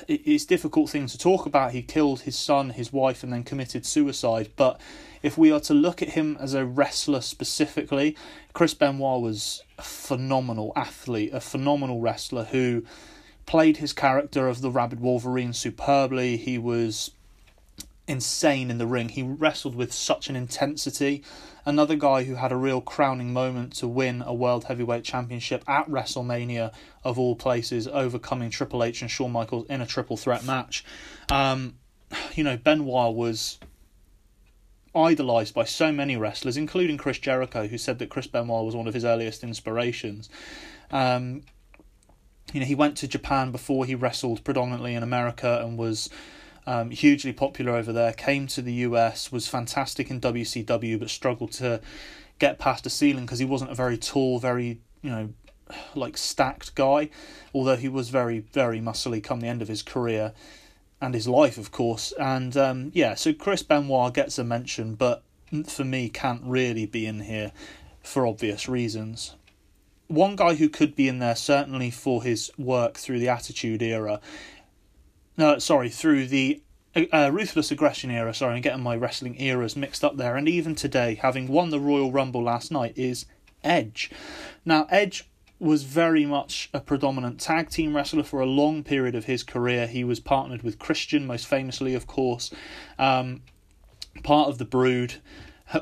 [0.07, 1.71] it's difficult thing to talk about.
[1.71, 4.49] He killed his son, his wife, and then committed suicide.
[4.55, 4.81] But
[5.21, 8.17] if we are to look at him as a wrestler specifically,
[8.53, 12.83] Chris Benoit was a phenomenal athlete, a phenomenal wrestler who
[13.49, 16.37] played his character of the Rabid Wolverine superbly.
[16.37, 17.09] He was
[18.07, 19.09] insane in the ring.
[19.09, 21.23] He wrestled with such an intensity.
[21.65, 25.89] Another guy who had a real crowning moment to win a World Heavyweight Championship at
[25.89, 26.71] WrestleMania,
[27.03, 30.85] of all places, overcoming Triple H and Shawn Michaels in a triple threat match.
[31.31, 31.73] Um,
[32.35, 33.57] you know, Benoit was
[34.95, 38.87] idolized by so many wrestlers, including Chris Jericho, who said that Chris Benoit was one
[38.87, 40.29] of his earliest inspirations.
[40.91, 41.41] Um,
[42.53, 46.09] you know, he went to Japan before he wrestled predominantly in America and was
[46.65, 48.13] um, hugely popular over there.
[48.13, 51.81] Came to the US, was fantastic in WCW, but struggled to
[52.37, 55.29] get past the ceiling because he wasn't a very tall, very you know,
[55.95, 57.09] like stacked guy.
[57.53, 60.33] Although he was very, very muscly come the end of his career
[61.01, 62.13] and his life, of course.
[62.19, 65.23] And um, yeah, so Chris Benoit gets a mention, but
[65.65, 67.51] for me, can't really be in here
[68.03, 69.35] for obvious reasons.
[70.09, 74.19] One guy who could be in there certainly for his work through the Attitude Era.
[75.37, 76.61] No, sorry, through the
[77.13, 78.33] uh, Ruthless Aggression era.
[78.33, 80.35] Sorry, I'm getting my wrestling eras mixed up there.
[80.35, 83.25] And even today, having won the Royal Rumble last night, is
[83.63, 84.09] Edge.
[84.65, 89.25] Now, Edge was very much a predominant tag team wrestler for a long period of
[89.25, 89.87] his career.
[89.87, 92.51] He was partnered with Christian, most famously, of course,
[92.97, 93.41] um,
[94.23, 95.15] part of the Brood.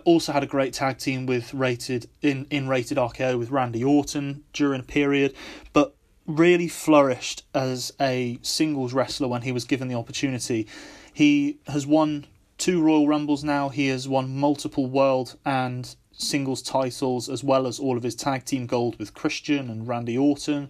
[0.03, 4.43] Also had a great tag team with rated in in rated RKO with Randy Orton
[4.53, 5.33] during a period,
[5.73, 5.95] but
[6.25, 10.67] really flourished as a singles wrestler when he was given the opportunity.
[11.13, 13.69] He has won two Royal Rumbles now.
[13.69, 18.43] He has won multiple world and singles titles as well as all of his tag
[18.43, 20.69] team gold with Christian and Randy Orton.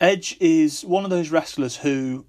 [0.00, 2.26] Edge is one of those wrestlers who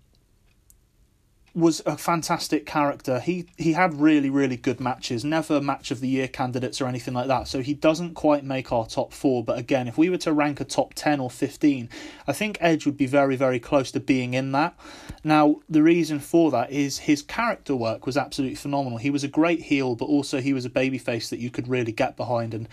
[1.53, 3.19] was a fantastic character.
[3.19, 7.13] He he had really really good matches, never match of the year candidates or anything
[7.13, 7.47] like that.
[7.47, 10.59] So he doesn't quite make our top 4, but again, if we were to rank
[10.59, 11.89] a top 10 or 15,
[12.27, 14.77] I think Edge would be very very close to being in that.
[15.23, 18.99] Now, the reason for that is his character work was absolutely phenomenal.
[18.99, 21.91] He was a great heel, but also he was a babyface that you could really
[21.91, 22.67] get behind and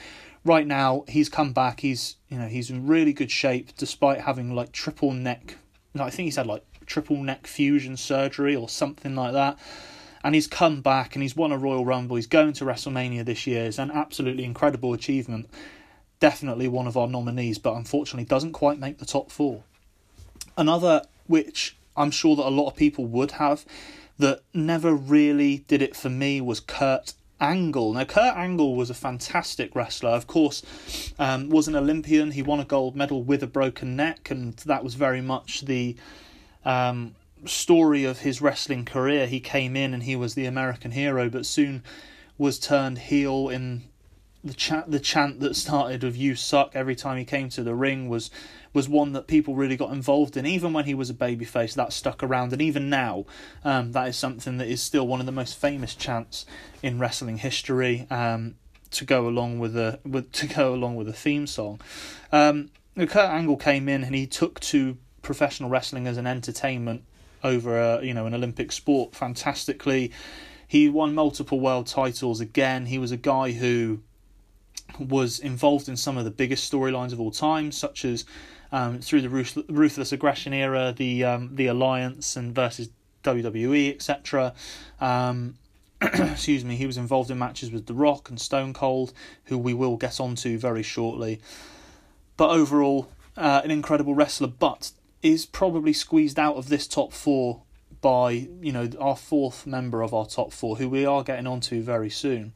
[0.46, 1.80] right now he's come back.
[1.80, 5.56] He's, you know, he's in really good shape despite having like triple neck
[6.00, 9.58] I think he's had like triple neck fusion surgery or something like that.
[10.24, 12.16] And he's come back and he's won a Royal Rumble.
[12.16, 13.64] He's going to WrestleMania this year.
[13.66, 15.48] It's an absolutely incredible achievement.
[16.18, 19.62] definitely one of our nominees, but unfortunately doesn't quite make the top four.
[20.56, 23.64] Another which I'm sure that a lot of people would have
[24.18, 27.92] that never really did it for me was Kurt Angle.
[27.92, 30.10] Now, Kurt Angle was a fantastic wrestler.
[30.10, 30.62] Of course,
[31.18, 32.30] um, was an Olympian.
[32.30, 35.96] He won a gold medal with a broken neck, and that was very much the
[36.64, 39.26] um, story of his wrestling career.
[39.26, 41.82] He came in and he was the American hero, but soon
[42.38, 43.84] was turned heel in
[44.46, 44.90] the chant.
[44.90, 48.30] The chant that started of "You suck" every time he came to the ring was
[48.72, 50.46] was one that people really got involved in.
[50.46, 53.24] Even when he was a babyface, that stuck around, and even now,
[53.64, 56.46] um, that is something that is still one of the most famous chants
[56.82, 58.06] in wrestling history.
[58.10, 58.56] Um,
[58.92, 61.80] to go along with a with to go along with a theme song,
[62.32, 67.02] um, Kurt Angle came in and he took to professional wrestling as an entertainment
[67.42, 70.12] over a you know an Olympic sport fantastically.
[70.68, 72.86] He won multiple world titles again.
[72.86, 74.00] He was a guy who
[74.98, 78.24] was involved in some of the biggest storylines of all time, such as
[78.72, 82.88] um, through the ruthless aggression era, the um, the alliance and versus
[83.24, 84.54] WWE, etc.
[85.00, 85.56] Um,
[86.00, 89.12] excuse me, he was involved in matches with The Rock and Stone Cold,
[89.44, 91.40] who we will get onto very shortly.
[92.36, 97.62] But overall, uh, an incredible wrestler, but is probably squeezed out of this top four
[98.00, 101.82] by you know our fourth member of our top four, who we are getting onto
[101.82, 102.52] very soon.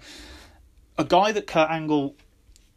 [0.99, 2.15] A guy that Kurt Angle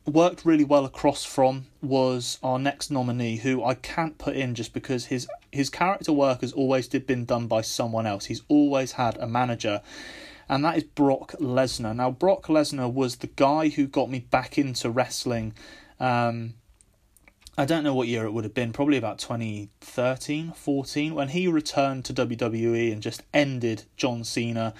[0.06, 4.74] worked really well across from was our next nominee, who I can't put in just
[4.74, 8.26] because his his character work has always been done by someone else.
[8.26, 9.82] He's always had a manager,
[10.50, 11.96] and that is Brock Lesnar.
[11.96, 15.54] Now, Brock Lesnar was the guy who got me back into wrestling.
[16.00, 16.56] Um,
[17.56, 21.48] I don't know what year it would have been, probably about 2013, 14, when he
[21.48, 24.74] returned to WWE and just ended John Cena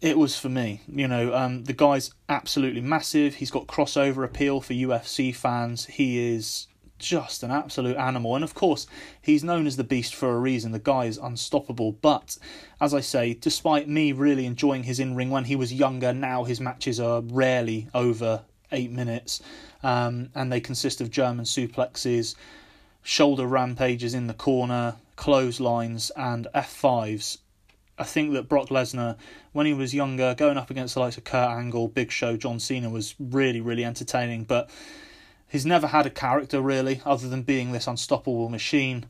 [0.00, 0.80] it was for me.
[0.88, 3.34] You know, um, the guy's absolutely massive.
[3.36, 5.86] He's got crossover appeal for UFC fans.
[5.86, 6.66] He is
[6.98, 8.34] just an absolute animal.
[8.34, 8.86] And of course,
[9.20, 10.72] he's known as the Beast for a reason.
[10.72, 11.92] The guy is unstoppable.
[11.92, 12.38] But
[12.80, 16.44] as I say, despite me really enjoying his in ring when he was younger, now
[16.44, 19.42] his matches are rarely over eight minutes.
[19.82, 22.36] Um, and they consist of German suplexes,
[23.02, 27.38] shoulder rampages in the corner, clotheslines, and F5s
[28.00, 29.18] I think that Brock Lesnar,
[29.52, 32.58] when he was younger, going up against the likes of Kurt Angle, Big Show, John
[32.58, 34.44] Cena, was really, really entertaining.
[34.44, 34.70] But
[35.46, 39.04] he's never had a character really, other than being this unstoppable machine.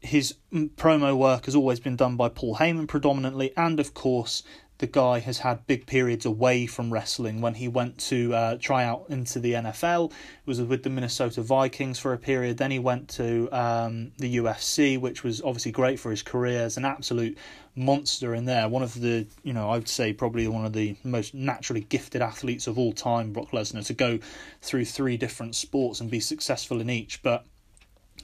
[0.00, 4.42] His promo work has always been done by Paul Heyman predominantly, and of course,
[4.82, 8.82] the guy has had big periods away from wrestling when he went to uh, try
[8.82, 10.10] out into the NFL.
[10.10, 12.56] It was with the Minnesota Vikings for a period.
[12.56, 16.78] Then he went to um, the UFC, which was obviously great for his career as
[16.78, 17.38] an absolute
[17.76, 18.68] monster in there.
[18.68, 22.20] One of the, you know, I would say probably one of the most naturally gifted
[22.20, 24.18] athletes of all time, Brock Lesnar, to go
[24.62, 27.22] through three different sports and be successful in each.
[27.22, 27.46] But,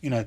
[0.01, 0.25] you know,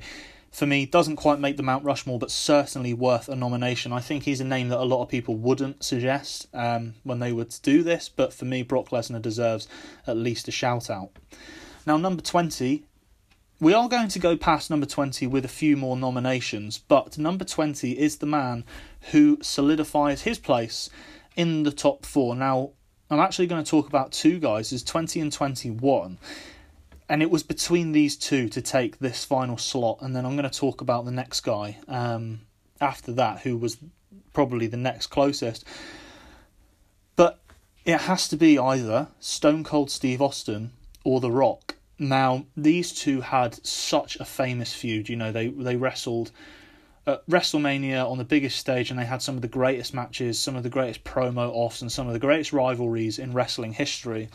[0.52, 3.90] for me, doesn't quite make the Mount Rushmore, but certainly worth a nomination.
[3.90, 7.32] I think he's a name that a lot of people wouldn't suggest um, when they
[7.32, 9.66] would do this, but for me, Brock Lesnar deserves
[10.06, 11.10] at least a shout out.
[11.86, 12.84] Now, number 20,
[13.60, 17.46] we are going to go past number 20 with a few more nominations, but number
[17.46, 18.64] 20 is the man
[19.12, 20.90] who solidifies his place
[21.34, 22.36] in the top four.
[22.36, 22.72] Now,
[23.08, 26.18] I'm actually going to talk about two guys, is 20 and 21
[27.08, 30.48] and it was between these two to take this final slot, and then I'm going
[30.48, 32.42] to talk about the next guy um,
[32.80, 33.78] after that, who was
[34.32, 35.64] probably the next closest.
[37.16, 37.38] But
[37.84, 40.72] it has to be either Stone Cold Steve Austin
[41.04, 41.76] or The Rock.
[41.98, 45.08] Now, these two had such a famous feud.
[45.08, 46.30] You know, they they wrestled
[47.06, 50.56] at WrestleMania on the biggest stage, and they had some of the greatest matches, some
[50.56, 54.28] of the greatest promo offs, and some of the greatest rivalries in wrestling history.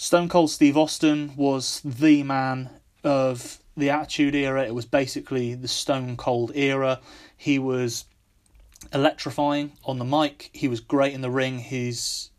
[0.00, 2.70] Stone Cold Steve Austin was the man
[3.02, 4.64] of the Attitude Era.
[4.64, 7.00] It was basically the Stone Cold era.
[7.36, 8.04] He was
[8.94, 10.50] electrifying on the mic.
[10.52, 11.58] He was great in the ring.
[11.58, 12.30] His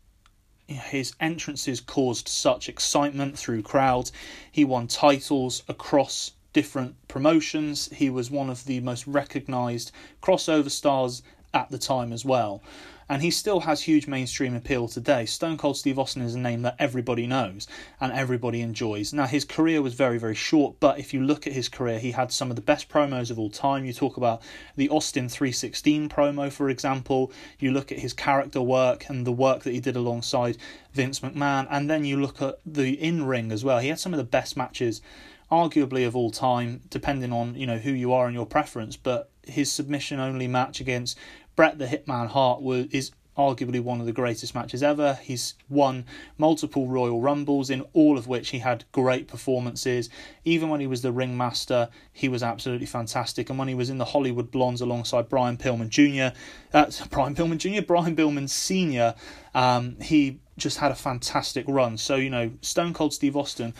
[0.68, 4.10] his entrances caused such excitement through crowds.
[4.50, 7.90] He won titles across different promotions.
[7.92, 9.92] He was one of the most recognized
[10.22, 12.62] crossover stars at the time as well
[13.10, 15.26] and he still has huge mainstream appeal today.
[15.26, 17.66] Stone Cold Steve Austin is a name that everybody knows
[18.00, 19.12] and everybody enjoys.
[19.12, 22.12] Now, his career was very, very short, but if you look at his career, he
[22.12, 23.84] had some of the best promos of all time.
[23.84, 24.42] You talk about
[24.76, 29.64] the Austin 316 promo, for example, you look at his character work and the work
[29.64, 30.56] that he did alongside
[30.92, 33.80] Vince McMahon, and then you look at the in ring as well.
[33.80, 35.02] He had some of the best matches
[35.50, 38.96] arguably of all time, depending on you know who you are and your preference.
[38.96, 41.18] But his submission only match against
[41.60, 45.18] Bret the Hitman Hart was is arguably one of the greatest matches ever.
[45.22, 46.06] He's won
[46.38, 50.08] multiple Royal Rumbles, in all of which he had great performances.
[50.42, 53.50] Even when he was the ringmaster, he was absolutely fantastic.
[53.50, 56.34] And when he was in the Hollywood Blondes alongside Brian Pillman Jr.,
[56.72, 59.14] uh, Brian Pillman Jr., Brian Pillman Sr.,
[59.54, 61.98] um, he just had a fantastic run.
[61.98, 63.74] So, you know, Stone Cold Steve Austin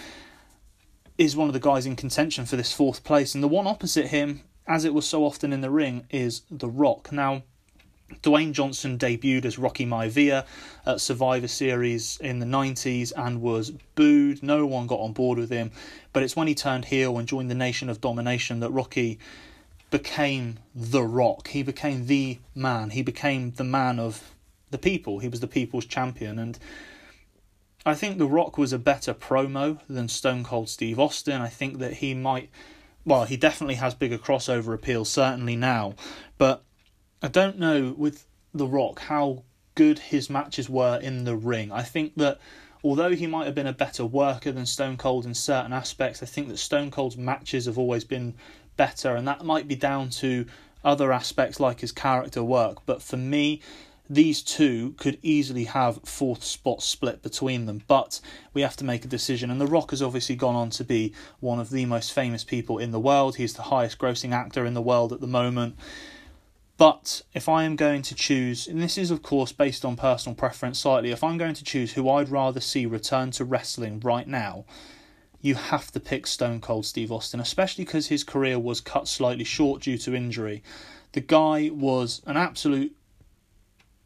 [1.17, 3.35] is one of the guys in contention for this fourth place.
[3.35, 6.69] And the one opposite him, as it was so often in the ring, is The
[6.69, 7.11] Rock.
[7.11, 7.45] Now,
[8.23, 10.45] Dwayne Johnson debuted as Rocky Maivia
[10.87, 14.43] at Survivor Series in the 90s and was booed.
[14.43, 15.71] No one got on board with him.
[16.13, 19.19] But it's when he turned heel and joined the Nation of Domination that Rocky
[19.91, 21.49] became The Rock.
[21.49, 22.91] He became the man.
[22.91, 24.35] He became the man of
[24.71, 25.19] the people.
[25.19, 26.39] He was the people's champion.
[26.39, 26.59] And
[27.85, 31.41] I think The Rock was a better promo than Stone Cold Steve Austin.
[31.41, 32.51] I think that he might.
[33.05, 35.95] Well, he definitely has bigger crossover appeal, certainly now.
[36.39, 36.63] But
[37.23, 39.43] I don't know with The Rock how
[39.75, 41.71] good his matches were in the ring.
[41.71, 42.39] I think that
[42.83, 46.27] although he might have been a better worker than Stone Cold in certain aspects, I
[46.27, 48.35] think that Stone Cold's matches have always been
[48.77, 50.47] better, and that might be down to
[50.83, 52.79] other aspects like his character work.
[52.87, 53.61] But for me,
[54.09, 58.21] these two could easily have fourth spot split between them, but
[58.55, 59.51] we have to make a decision.
[59.51, 62.79] And The Rock has obviously gone on to be one of the most famous people
[62.79, 63.37] in the world.
[63.37, 65.77] He's the highest grossing actor in the world at the moment.
[66.81, 70.35] But if I am going to choose, and this is of course based on personal
[70.35, 74.27] preference slightly, if I'm going to choose who I'd rather see return to wrestling right
[74.27, 74.65] now,
[75.43, 79.45] you have to pick Stone Cold Steve Austin, especially because his career was cut slightly
[79.45, 80.63] short due to injury.
[81.13, 82.97] The guy was an absolute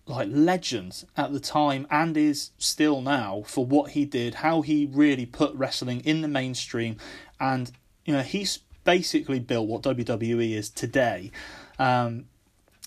[0.06, 4.90] like legend at the time and is still now for what he did, how he
[4.92, 6.96] really put wrestling in the mainstream,
[7.38, 7.70] and
[8.04, 11.30] you know he's basically built what WWE is today.
[11.78, 12.24] Um,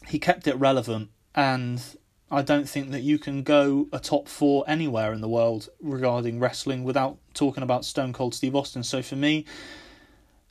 [0.08, 1.82] he kept it relevant, and
[2.30, 6.40] I don't think that you can go a top four anywhere in the world regarding
[6.40, 8.84] wrestling without talking about Stone Cold Steve Austin.
[8.84, 9.46] So for me,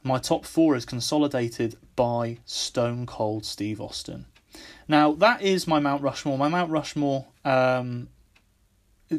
[0.03, 4.27] my top four is consolidated by Stone Cold Steve Austin.
[4.89, 6.39] Now that is my Mount Rushmore.
[6.39, 8.09] My Mount Rushmore um,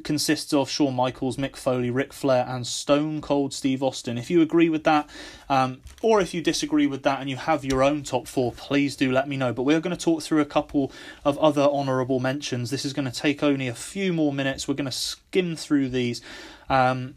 [0.03, 4.17] consists of Shawn Michaels, Mick Foley, Ric Flair, and Stone Cold Steve Austin.
[4.17, 5.09] If you agree with that,
[5.49, 8.95] um, or if you disagree with that and you have your own top four, please
[8.95, 9.53] do let me know.
[9.53, 10.91] But we're going to talk through a couple
[11.23, 12.69] of other honourable mentions.
[12.69, 14.67] This is going to take only a few more minutes.
[14.67, 16.21] We're going to skim through these.
[16.69, 17.15] Um,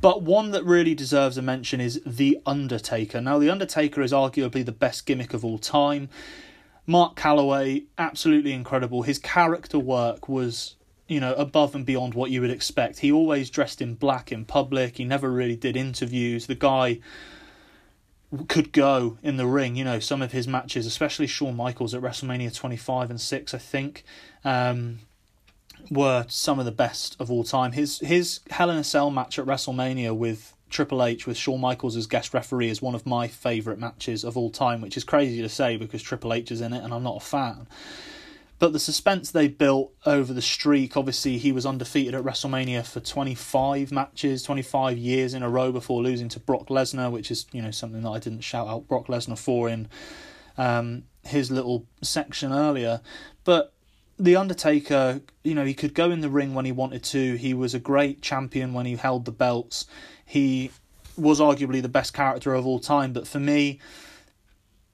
[0.00, 3.20] but one that really deserves a mention is The Undertaker.
[3.20, 6.08] Now, The Undertaker is arguably the best gimmick of all time.
[6.86, 9.02] Mark Calloway, absolutely incredible.
[9.02, 10.76] His character work was
[11.08, 13.00] you know, above and beyond what you would expect.
[13.00, 14.98] He always dressed in black in public.
[14.98, 16.46] He never really did interviews.
[16.46, 17.00] The guy
[18.46, 19.74] could go in the ring.
[19.74, 23.58] You know, some of his matches, especially Shawn Michaels at WrestleMania 25 and 6, I
[23.58, 24.04] think,
[24.44, 24.98] um,
[25.90, 27.72] were some of the best of all time.
[27.72, 31.96] His his Hell in a Cell match at WrestleMania with Triple H with Shawn Michaels
[31.96, 35.40] as guest referee is one of my favourite matches of all time, which is crazy
[35.40, 37.66] to say because Triple H is in it and I'm not a fan.
[38.58, 42.98] But the suspense they built over the streak, obviously, he was undefeated at WrestleMania for
[42.98, 47.62] 25 matches, 25 years in a row before losing to Brock Lesnar, which is, you
[47.62, 49.88] know, something that I didn't shout out Brock Lesnar for in
[50.56, 53.00] um, his little section earlier.
[53.44, 53.72] But
[54.18, 57.36] The Undertaker, you know, he could go in the ring when he wanted to.
[57.36, 59.86] He was a great champion when he held the belts.
[60.24, 60.72] He
[61.16, 63.12] was arguably the best character of all time.
[63.12, 63.78] But for me,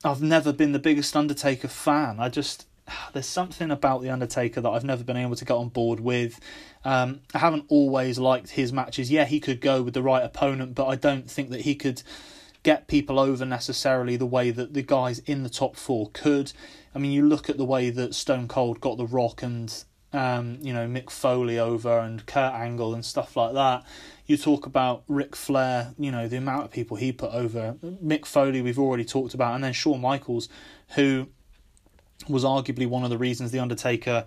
[0.05, 2.21] I've never been the biggest Undertaker fan.
[2.21, 2.67] I just
[3.13, 6.41] there's something about the Undertaker that I've never been able to get on board with.
[6.85, 9.11] Um, I haven't always liked his matches.
[9.11, 12.03] Yeah, he could go with the right opponent, but I don't think that he could
[12.63, 16.53] get people over necessarily the way that the guys in the top four could.
[16.95, 20.59] I mean, you look at the way that Stone Cold got The Rock and um,
[20.63, 23.85] you know Mick Foley over and Kurt Angle and stuff like that.
[24.27, 27.77] You talk about Ric Flair, you know the amount of people he put over.
[27.83, 30.49] Mick Foley, we've already talked about, and then Shawn Michaels,
[30.91, 31.29] who
[32.29, 34.25] was arguably one of the reasons The Undertaker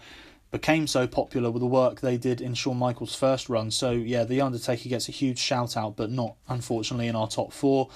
[0.52, 3.70] became so popular with the work they did in Shawn Michaels' first run.
[3.70, 7.52] So, yeah, The Undertaker gets a huge shout out, but not, unfortunately, in our top
[7.52, 7.90] four.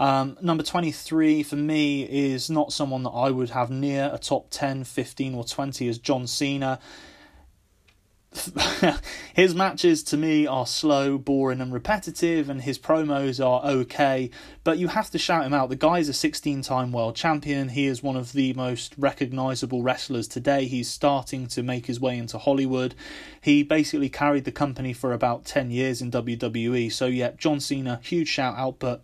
[0.00, 4.46] Um, number 23 for me is not someone that I would have near a top
[4.50, 6.78] 10, 15, or 20 as John Cena.
[9.34, 14.30] his matches to me are slow, boring, and repetitive, and his promos are okay.
[14.64, 15.70] But you have to shout him out.
[15.70, 17.70] The guy's a 16 time world champion.
[17.70, 20.66] He is one of the most recognizable wrestlers today.
[20.66, 22.94] He's starting to make his way into Hollywood.
[23.40, 26.92] He basically carried the company for about 10 years in WWE.
[26.92, 29.02] So, yeah, John Cena, huge shout out, but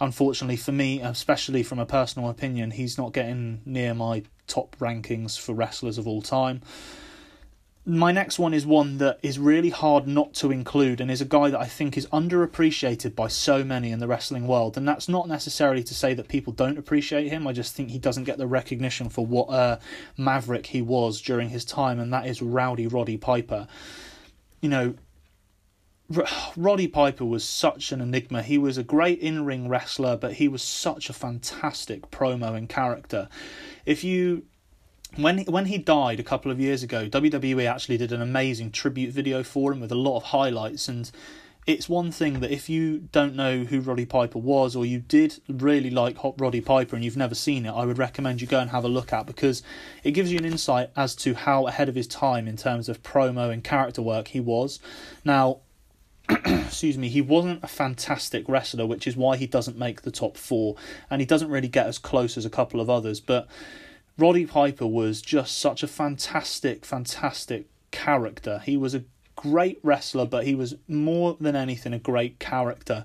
[0.00, 5.38] unfortunately for me, especially from a personal opinion, he's not getting near my top rankings
[5.38, 6.62] for wrestlers of all time.
[7.86, 11.26] My next one is one that is really hard not to include and is a
[11.26, 14.78] guy that I think is underappreciated by so many in the wrestling world.
[14.78, 17.46] And that's not necessarily to say that people don't appreciate him.
[17.46, 19.80] I just think he doesn't get the recognition for what a
[20.16, 23.68] maverick he was during his time, and that is Rowdy Roddy Piper.
[24.62, 24.94] You know,
[26.56, 28.42] Roddy Piper was such an enigma.
[28.42, 32.66] He was a great in ring wrestler, but he was such a fantastic promo and
[32.66, 33.28] character.
[33.84, 34.44] If you
[35.16, 39.12] when when he died a couple of years ago, WWE actually did an amazing tribute
[39.12, 41.10] video for him with a lot of highlights and
[41.66, 45.40] it's one thing that if you don't know who Roddy Piper was or you did
[45.48, 48.60] really like Hot Roddy Piper and you've never seen it, I would recommend you go
[48.60, 49.62] and have a look at because
[50.02, 53.02] it gives you an insight as to how ahead of his time in terms of
[53.02, 54.78] promo and character work he was.
[55.24, 55.60] Now,
[56.28, 60.36] excuse me, he wasn't a fantastic wrestler, which is why he doesn't make the top
[60.36, 60.76] four
[61.08, 63.48] and he doesn't really get as close as a couple of others, but
[64.16, 68.62] Roddy Piper was just such a fantastic, fantastic character.
[68.64, 69.04] He was a
[69.34, 73.04] great wrestler, but he was more than anything a great character.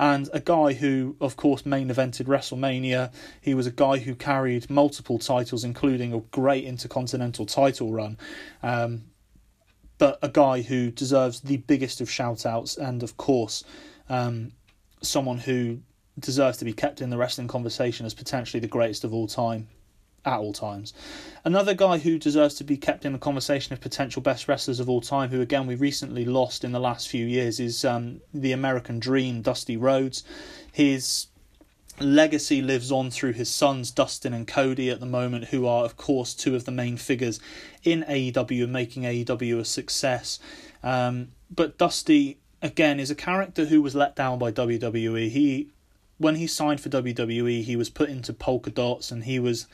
[0.00, 3.12] And a guy who, of course, main evented WrestleMania.
[3.40, 8.18] He was a guy who carried multiple titles, including a great intercontinental title run.
[8.60, 9.04] Um,
[9.96, 13.62] but a guy who deserves the biggest of shout outs, and of course,
[14.08, 14.52] um,
[15.02, 15.78] someone who
[16.18, 19.68] deserves to be kept in the wrestling conversation as potentially the greatest of all time
[20.24, 20.92] at all times.
[21.44, 24.88] Another guy who deserves to be kept in the conversation of potential best wrestlers of
[24.88, 28.52] all time, who again we recently lost in the last few years, is um, the
[28.52, 30.24] American Dream, Dusty Rhodes.
[30.70, 31.28] His
[32.00, 35.96] legacy lives on through his sons Dustin and Cody at the moment, who are of
[35.96, 37.40] course two of the main figures
[37.82, 40.38] in AEW making AEW a success.
[40.82, 45.28] Um, but Dusty again is a character who was let down by WWE.
[45.30, 45.70] He
[46.18, 49.66] when he signed for WWE, he was put into polka dots and he was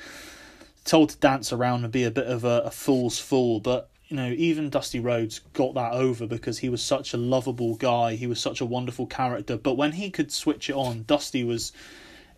[0.85, 3.61] told to dance around and be a bit of a, a fool's fool.
[3.61, 7.75] But you know, even Dusty Rhodes got that over because he was such a lovable
[7.77, 8.15] guy.
[8.15, 9.57] He was such a wonderful character.
[9.57, 11.73] But when he could switch it on, Dusty was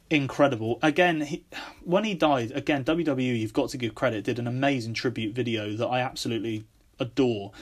[0.08, 0.78] incredible.
[0.82, 1.44] Again, he,
[1.84, 5.74] when he died, again, WWE, you've got to give credit, did an amazing tribute video
[5.76, 6.64] that I absolutely
[7.00, 7.52] adore.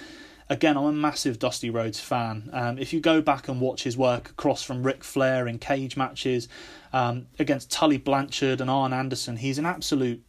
[0.50, 2.50] Again, I'm a massive Dusty Rhodes fan.
[2.52, 5.96] Um, if you go back and watch his work across from Ric Flair in cage
[5.96, 6.48] matches
[6.92, 10.22] um, against Tully Blanchard and Arn Anderson, he's an absolute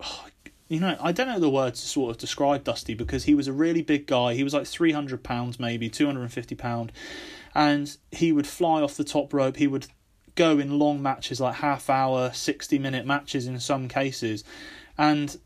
[0.68, 3.48] you know, I don't know the words to sort of describe Dusty because he was
[3.48, 4.34] a really big guy.
[4.34, 6.92] He was like 300 pounds, maybe 250 pound,
[7.54, 9.56] and he would fly off the top rope.
[9.56, 9.86] He would
[10.34, 14.44] go in long matches, like half hour, 60 minute matches in some cases,
[14.96, 15.36] and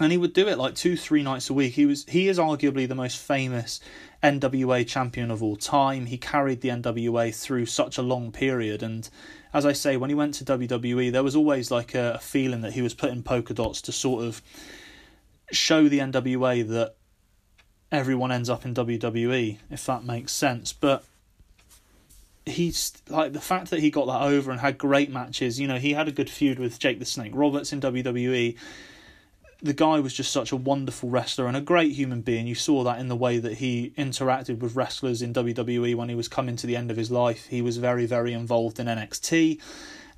[0.00, 1.74] and he would do it like two, three nights a week.
[1.74, 3.80] He was he is arguably the most famous
[4.22, 6.06] NWA champion of all time.
[6.06, 9.08] He carried the NWA through such a long period, and
[9.52, 12.60] as I say, when he went to WWE, there was always like a, a feeling
[12.62, 14.42] that he was putting polka dots to sort of
[15.50, 16.94] show the NWA that
[17.90, 20.72] everyone ends up in WWE, if that makes sense.
[20.72, 21.04] But
[22.44, 25.58] he's like the fact that he got that over and had great matches.
[25.58, 28.56] You know, he had a good feud with Jake the Snake Roberts in WWE
[29.60, 32.46] the guy was just such a wonderful wrestler and a great human being.
[32.46, 36.14] You saw that in the way that he interacted with wrestlers in WWE when he
[36.14, 37.46] was coming to the end of his life.
[37.46, 39.60] He was very, very involved in NXT.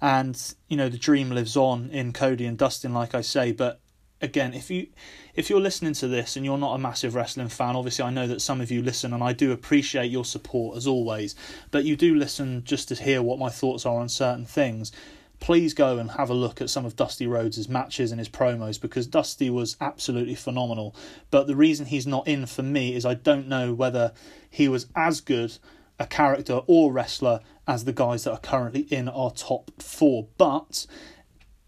[0.03, 3.53] And, you know, the dream lives on in Cody and Dustin, like I say.
[3.53, 3.80] But
[4.20, 4.88] again, if you
[5.34, 8.26] if you're listening to this and you're not a massive wrestling fan, obviously I know
[8.26, 11.34] that some of you listen and I do appreciate your support as always,
[11.70, 14.93] but you do listen just to hear what my thoughts are on certain things
[15.41, 18.80] please go and have a look at some of Dusty Rhodes' matches and his promos
[18.80, 20.95] because Dusty was absolutely phenomenal.
[21.30, 24.12] But the reason he's not in for me is I don't know whether
[24.49, 25.57] he was as good
[25.99, 30.28] a character or wrestler as the guys that are currently in our top four.
[30.38, 30.86] But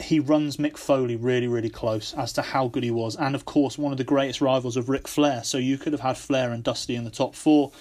[0.02, 3.16] he runs Mick Foley really, really close as to how good he was.
[3.16, 5.44] And of course, one of the greatest rivals of Ric Flair.
[5.44, 7.72] So you could have had Flair and Dusty in the top four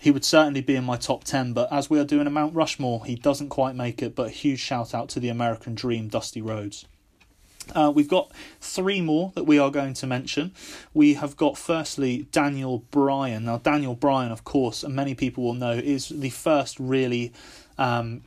[0.00, 2.54] he would certainly be in my top 10, but as we are doing a Mount
[2.54, 4.14] Rushmore, he doesn't quite make it.
[4.14, 6.86] But a huge shout out to the American Dream, Dusty Rhodes.
[7.74, 10.52] Uh, we've got three more that we are going to mention.
[10.94, 13.44] We have got firstly Daniel Bryan.
[13.44, 17.32] Now, Daniel Bryan, of course, and many people will know, is the first really
[17.76, 18.22] um,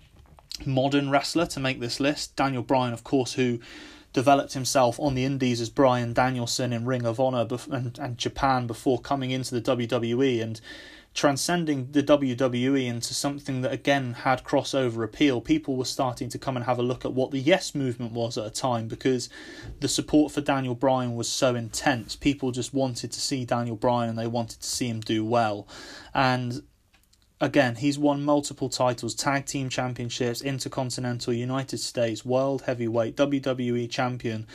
[0.65, 2.35] modern wrestler to make this list.
[2.35, 3.59] Daniel Bryan, of course, who
[4.13, 8.67] developed himself on the indies as Bryan Danielson in Ring of Honor and, and Japan
[8.67, 10.41] before coming into the WWE.
[10.41, 10.61] And
[11.13, 15.41] transcending the WWE into something that again had crossover appeal.
[15.41, 18.37] People were starting to come and have a look at what the Yes movement was
[18.37, 19.29] at a time because
[19.79, 22.15] the support for Daniel Bryan was so intense.
[22.15, 25.67] People just wanted to see Daniel Bryan and they wanted to see him do well.
[26.15, 26.63] And
[27.39, 34.47] again, he's won multiple titles tag team championships, intercontinental, United States, world heavyweight, WWE champion.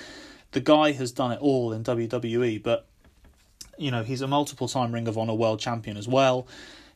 [0.50, 2.88] The guy has done it all in WWE, but
[3.78, 6.46] you know, he's a multiple time Ring of Honor world champion as well.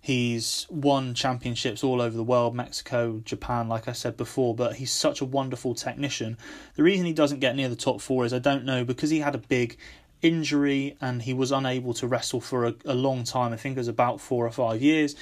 [0.00, 4.90] He's won championships all over the world, Mexico, Japan, like I said before, but he's
[4.90, 6.36] such a wonderful technician.
[6.74, 9.20] The reason he doesn't get near the top four is I don't know, because he
[9.20, 9.78] had a big
[10.20, 13.52] injury and he was unable to wrestle for a, a long time.
[13.52, 15.14] I think it was about four or five years.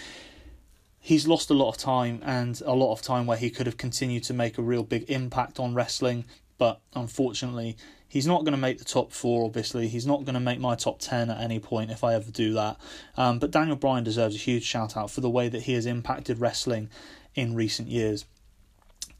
[0.98, 3.76] He's lost a lot of time and a lot of time where he could have
[3.76, 6.24] continued to make a real big impact on wrestling,
[6.60, 7.76] but unfortunately,
[8.10, 9.86] He's not going to make the top four, obviously.
[9.86, 12.52] He's not going to make my top 10 at any point if I ever do
[12.54, 12.76] that.
[13.16, 15.86] Um, but Daniel Bryan deserves a huge shout out for the way that he has
[15.86, 16.90] impacted wrestling
[17.36, 18.24] in recent years.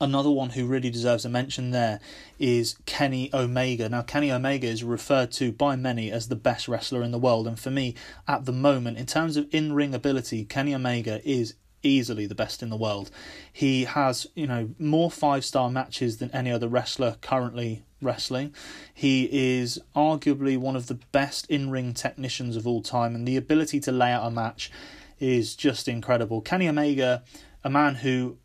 [0.00, 2.00] Another one who really deserves a mention there
[2.40, 3.88] is Kenny Omega.
[3.88, 7.46] Now, Kenny Omega is referred to by many as the best wrestler in the world,
[7.46, 7.94] and for me,
[8.26, 12.62] at the moment, in terms of in ring ability, Kenny Omega is easily the best
[12.62, 13.10] in the world.
[13.52, 18.54] He has, you know, more five star matches than any other wrestler currently wrestling.
[18.92, 19.28] He
[19.58, 23.80] is arguably one of the best in ring technicians of all time, and the ability
[23.80, 24.70] to lay out a match
[25.18, 26.40] is just incredible.
[26.40, 27.22] Kenny Omega,
[27.62, 28.38] a man who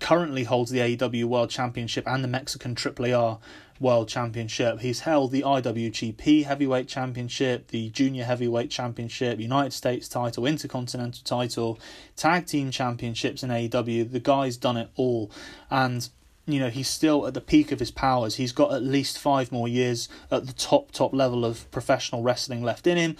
[0.00, 3.38] currently holds the AEW World Championship and the Mexican Triple AAA
[3.80, 4.80] World Championship.
[4.80, 11.78] He's held the IWGP Heavyweight Championship, the Junior Heavyweight Championship, United States title, Intercontinental title,
[12.16, 14.10] Tag Team Championships in AEW.
[14.10, 15.30] The guy's done it all.
[15.70, 16.08] And
[16.46, 18.36] you know he's still at the peak of his powers.
[18.36, 22.62] He's got at least five more years at the top top level of professional wrestling
[22.62, 23.16] left in him,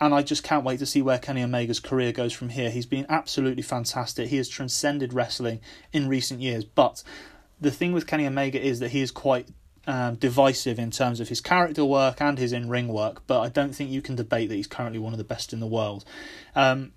[0.00, 2.70] and I just can't wait to see where Kenny Omega's career goes from here.
[2.70, 4.28] He's been absolutely fantastic.
[4.28, 5.60] He has transcended wrestling
[5.92, 7.02] in recent years, but
[7.60, 9.48] the thing with Kenny Omega is that he is quite
[9.86, 13.48] um, divisive in terms of his character work and his in ring work, but I
[13.48, 16.04] don't think you can debate that he's currently one of the best in the world.
[16.54, 16.92] Um,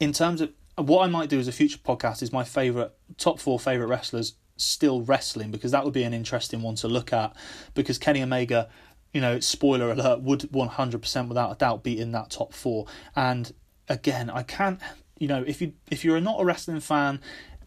[0.00, 3.40] in terms of what I might do as a future podcast is my favorite top
[3.40, 7.34] four favorite wrestlers still wrestling because that would be an interesting one to look at
[7.74, 8.68] because Kenny Omega,
[9.12, 13.52] you know, spoiler alert, would 100% without a doubt be in that top 4 and
[13.88, 14.80] again, I can't
[15.18, 17.20] you know, if you if you're not a wrestling fan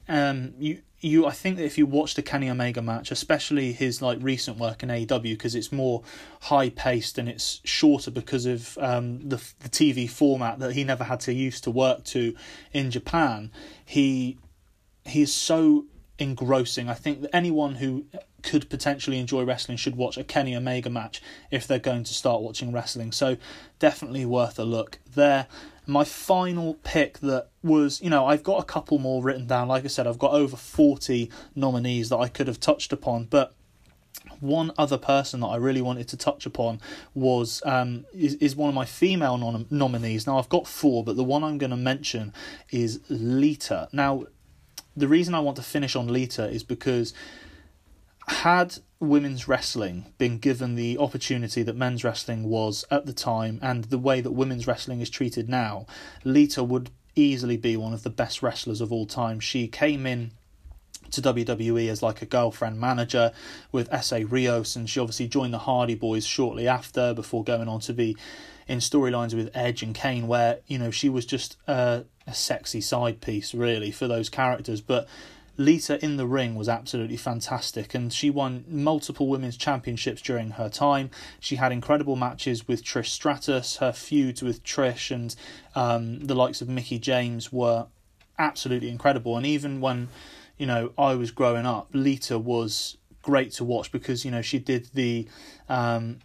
[0.07, 4.01] um you you I think that if you watch the Kenny Omega match, especially his
[4.01, 6.03] like recent work in AEW, because it's more
[6.41, 11.05] high paced and it's shorter because of um, the the TV format that he never
[11.05, 12.35] had to use to work to
[12.73, 13.51] in Japan,
[13.85, 14.37] he
[15.05, 15.85] he is so
[16.17, 16.89] engrossing.
[16.89, 18.05] I think that anyone who
[18.43, 21.21] could potentially enjoy wrestling should watch a Kenny Omega match
[21.51, 23.11] if they're going to start watching wrestling.
[23.11, 23.37] So
[23.79, 25.47] definitely worth a look there.
[25.85, 29.67] My final pick that was, you know, I've got a couple more written down.
[29.67, 33.53] Like I said, I've got over 40 nominees that I could have touched upon, but
[34.39, 36.79] one other person that I really wanted to touch upon
[37.13, 40.27] was um, is, is one of my female nom- nominees.
[40.27, 42.33] Now I've got four, but the one I'm going to mention
[42.71, 43.89] is Lita.
[43.91, 44.25] Now
[44.95, 47.13] the reason I want to finish on Lita is because
[48.29, 53.85] had women's wrestling been given the opportunity that men's wrestling was at the time and
[53.85, 55.85] the way that women's wrestling is treated now,
[56.23, 59.39] Lita would easily be one of the best wrestlers of all time.
[59.39, 60.31] She came in
[61.11, 63.31] to WWE as like a girlfriend manager
[63.71, 67.79] with Essa Rios, and she obviously joined the Hardy Boys shortly after before going on
[67.81, 68.15] to be
[68.67, 72.81] in storylines with Edge and Kane, where you know she was just a, a sexy
[72.81, 75.07] side piece really for those characters, but.
[75.59, 80.69] Lita in the ring was absolutely fantastic, and she won multiple women's championships during her
[80.69, 81.11] time.
[81.41, 83.77] She had incredible matches with Trish Stratus.
[83.77, 85.35] Her feuds with Trish and
[85.75, 87.87] um, the likes of Mickie James were
[88.37, 89.35] absolutely incredible.
[89.35, 90.07] And even when
[90.57, 94.59] you know I was growing up, Lita was great to watch because you know she
[94.59, 95.27] did the
[95.67, 96.19] um,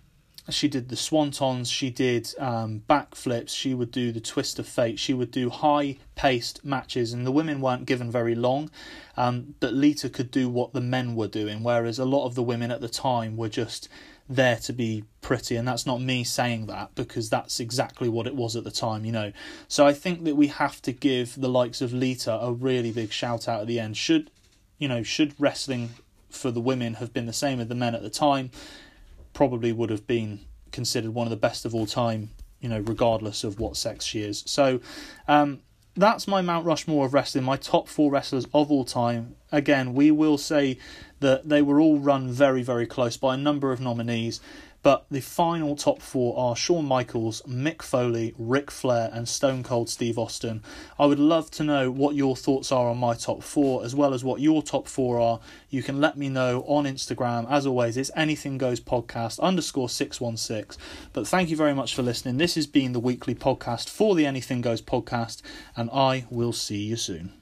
[0.50, 4.98] she did the swantons, she did um, backflips, she would do the twist of fate,
[4.98, 8.70] she would do high paced matches, and the women weren't given very long.
[9.16, 12.42] Um, but Lita could do what the men were doing, whereas a lot of the
[12.42, 13.88] women at the time were just
[14.28, 18.34] there to be pretty, and that's not me saying that because that's exactly what it
[18.34, 19.32] was at the time, you know.
[19.68, 23.12] So I think that we have to give the likes of Lita a really big
[23.12, 23.96] shout out at the end.
[23.96, 24.30] Should
[24.78, 25.90] you know, should wrestling
[26.30, 28.50] for the women have been the same as the men at the time?
[29.34, 30.40] Probably would have been
[30.72, 32.30] considered one of the best of all time,
[32.60, 34.42] you know, regardless of what sex she is.
[34.46, 34.80] So,
[35.28, 35.60] um,
[35.96, 39.36] that's my Mount Rushmore of wrestling, my top four wrestlers of all time.
[39.52, 40.78] Again, we will say
[41.20, 44.40] that they were all run very, very close by a number of nominees.
[44.84, 49.88] But the final top four are Shawn Michaels, Mick Foley, Ric Flair, and Stone Cold
[49.88, 50.62] Steve Austin.
[50.98, 54.12] I would love to know what your thoughts are on my top four, as well
[54.12, 55.40] as what your top four are.
[55.70, 57.50] You can let me know on Instagram.
[57.50, 60.78] As always, it's Anything Goes Podcast underscore 616.
[61.14, 62.36] But thank you very much for listening.
[62.36, 65.40] This has been the weekly podcast for the Anything Goes podcast,
[65.74, 67.32] and I will see you soon.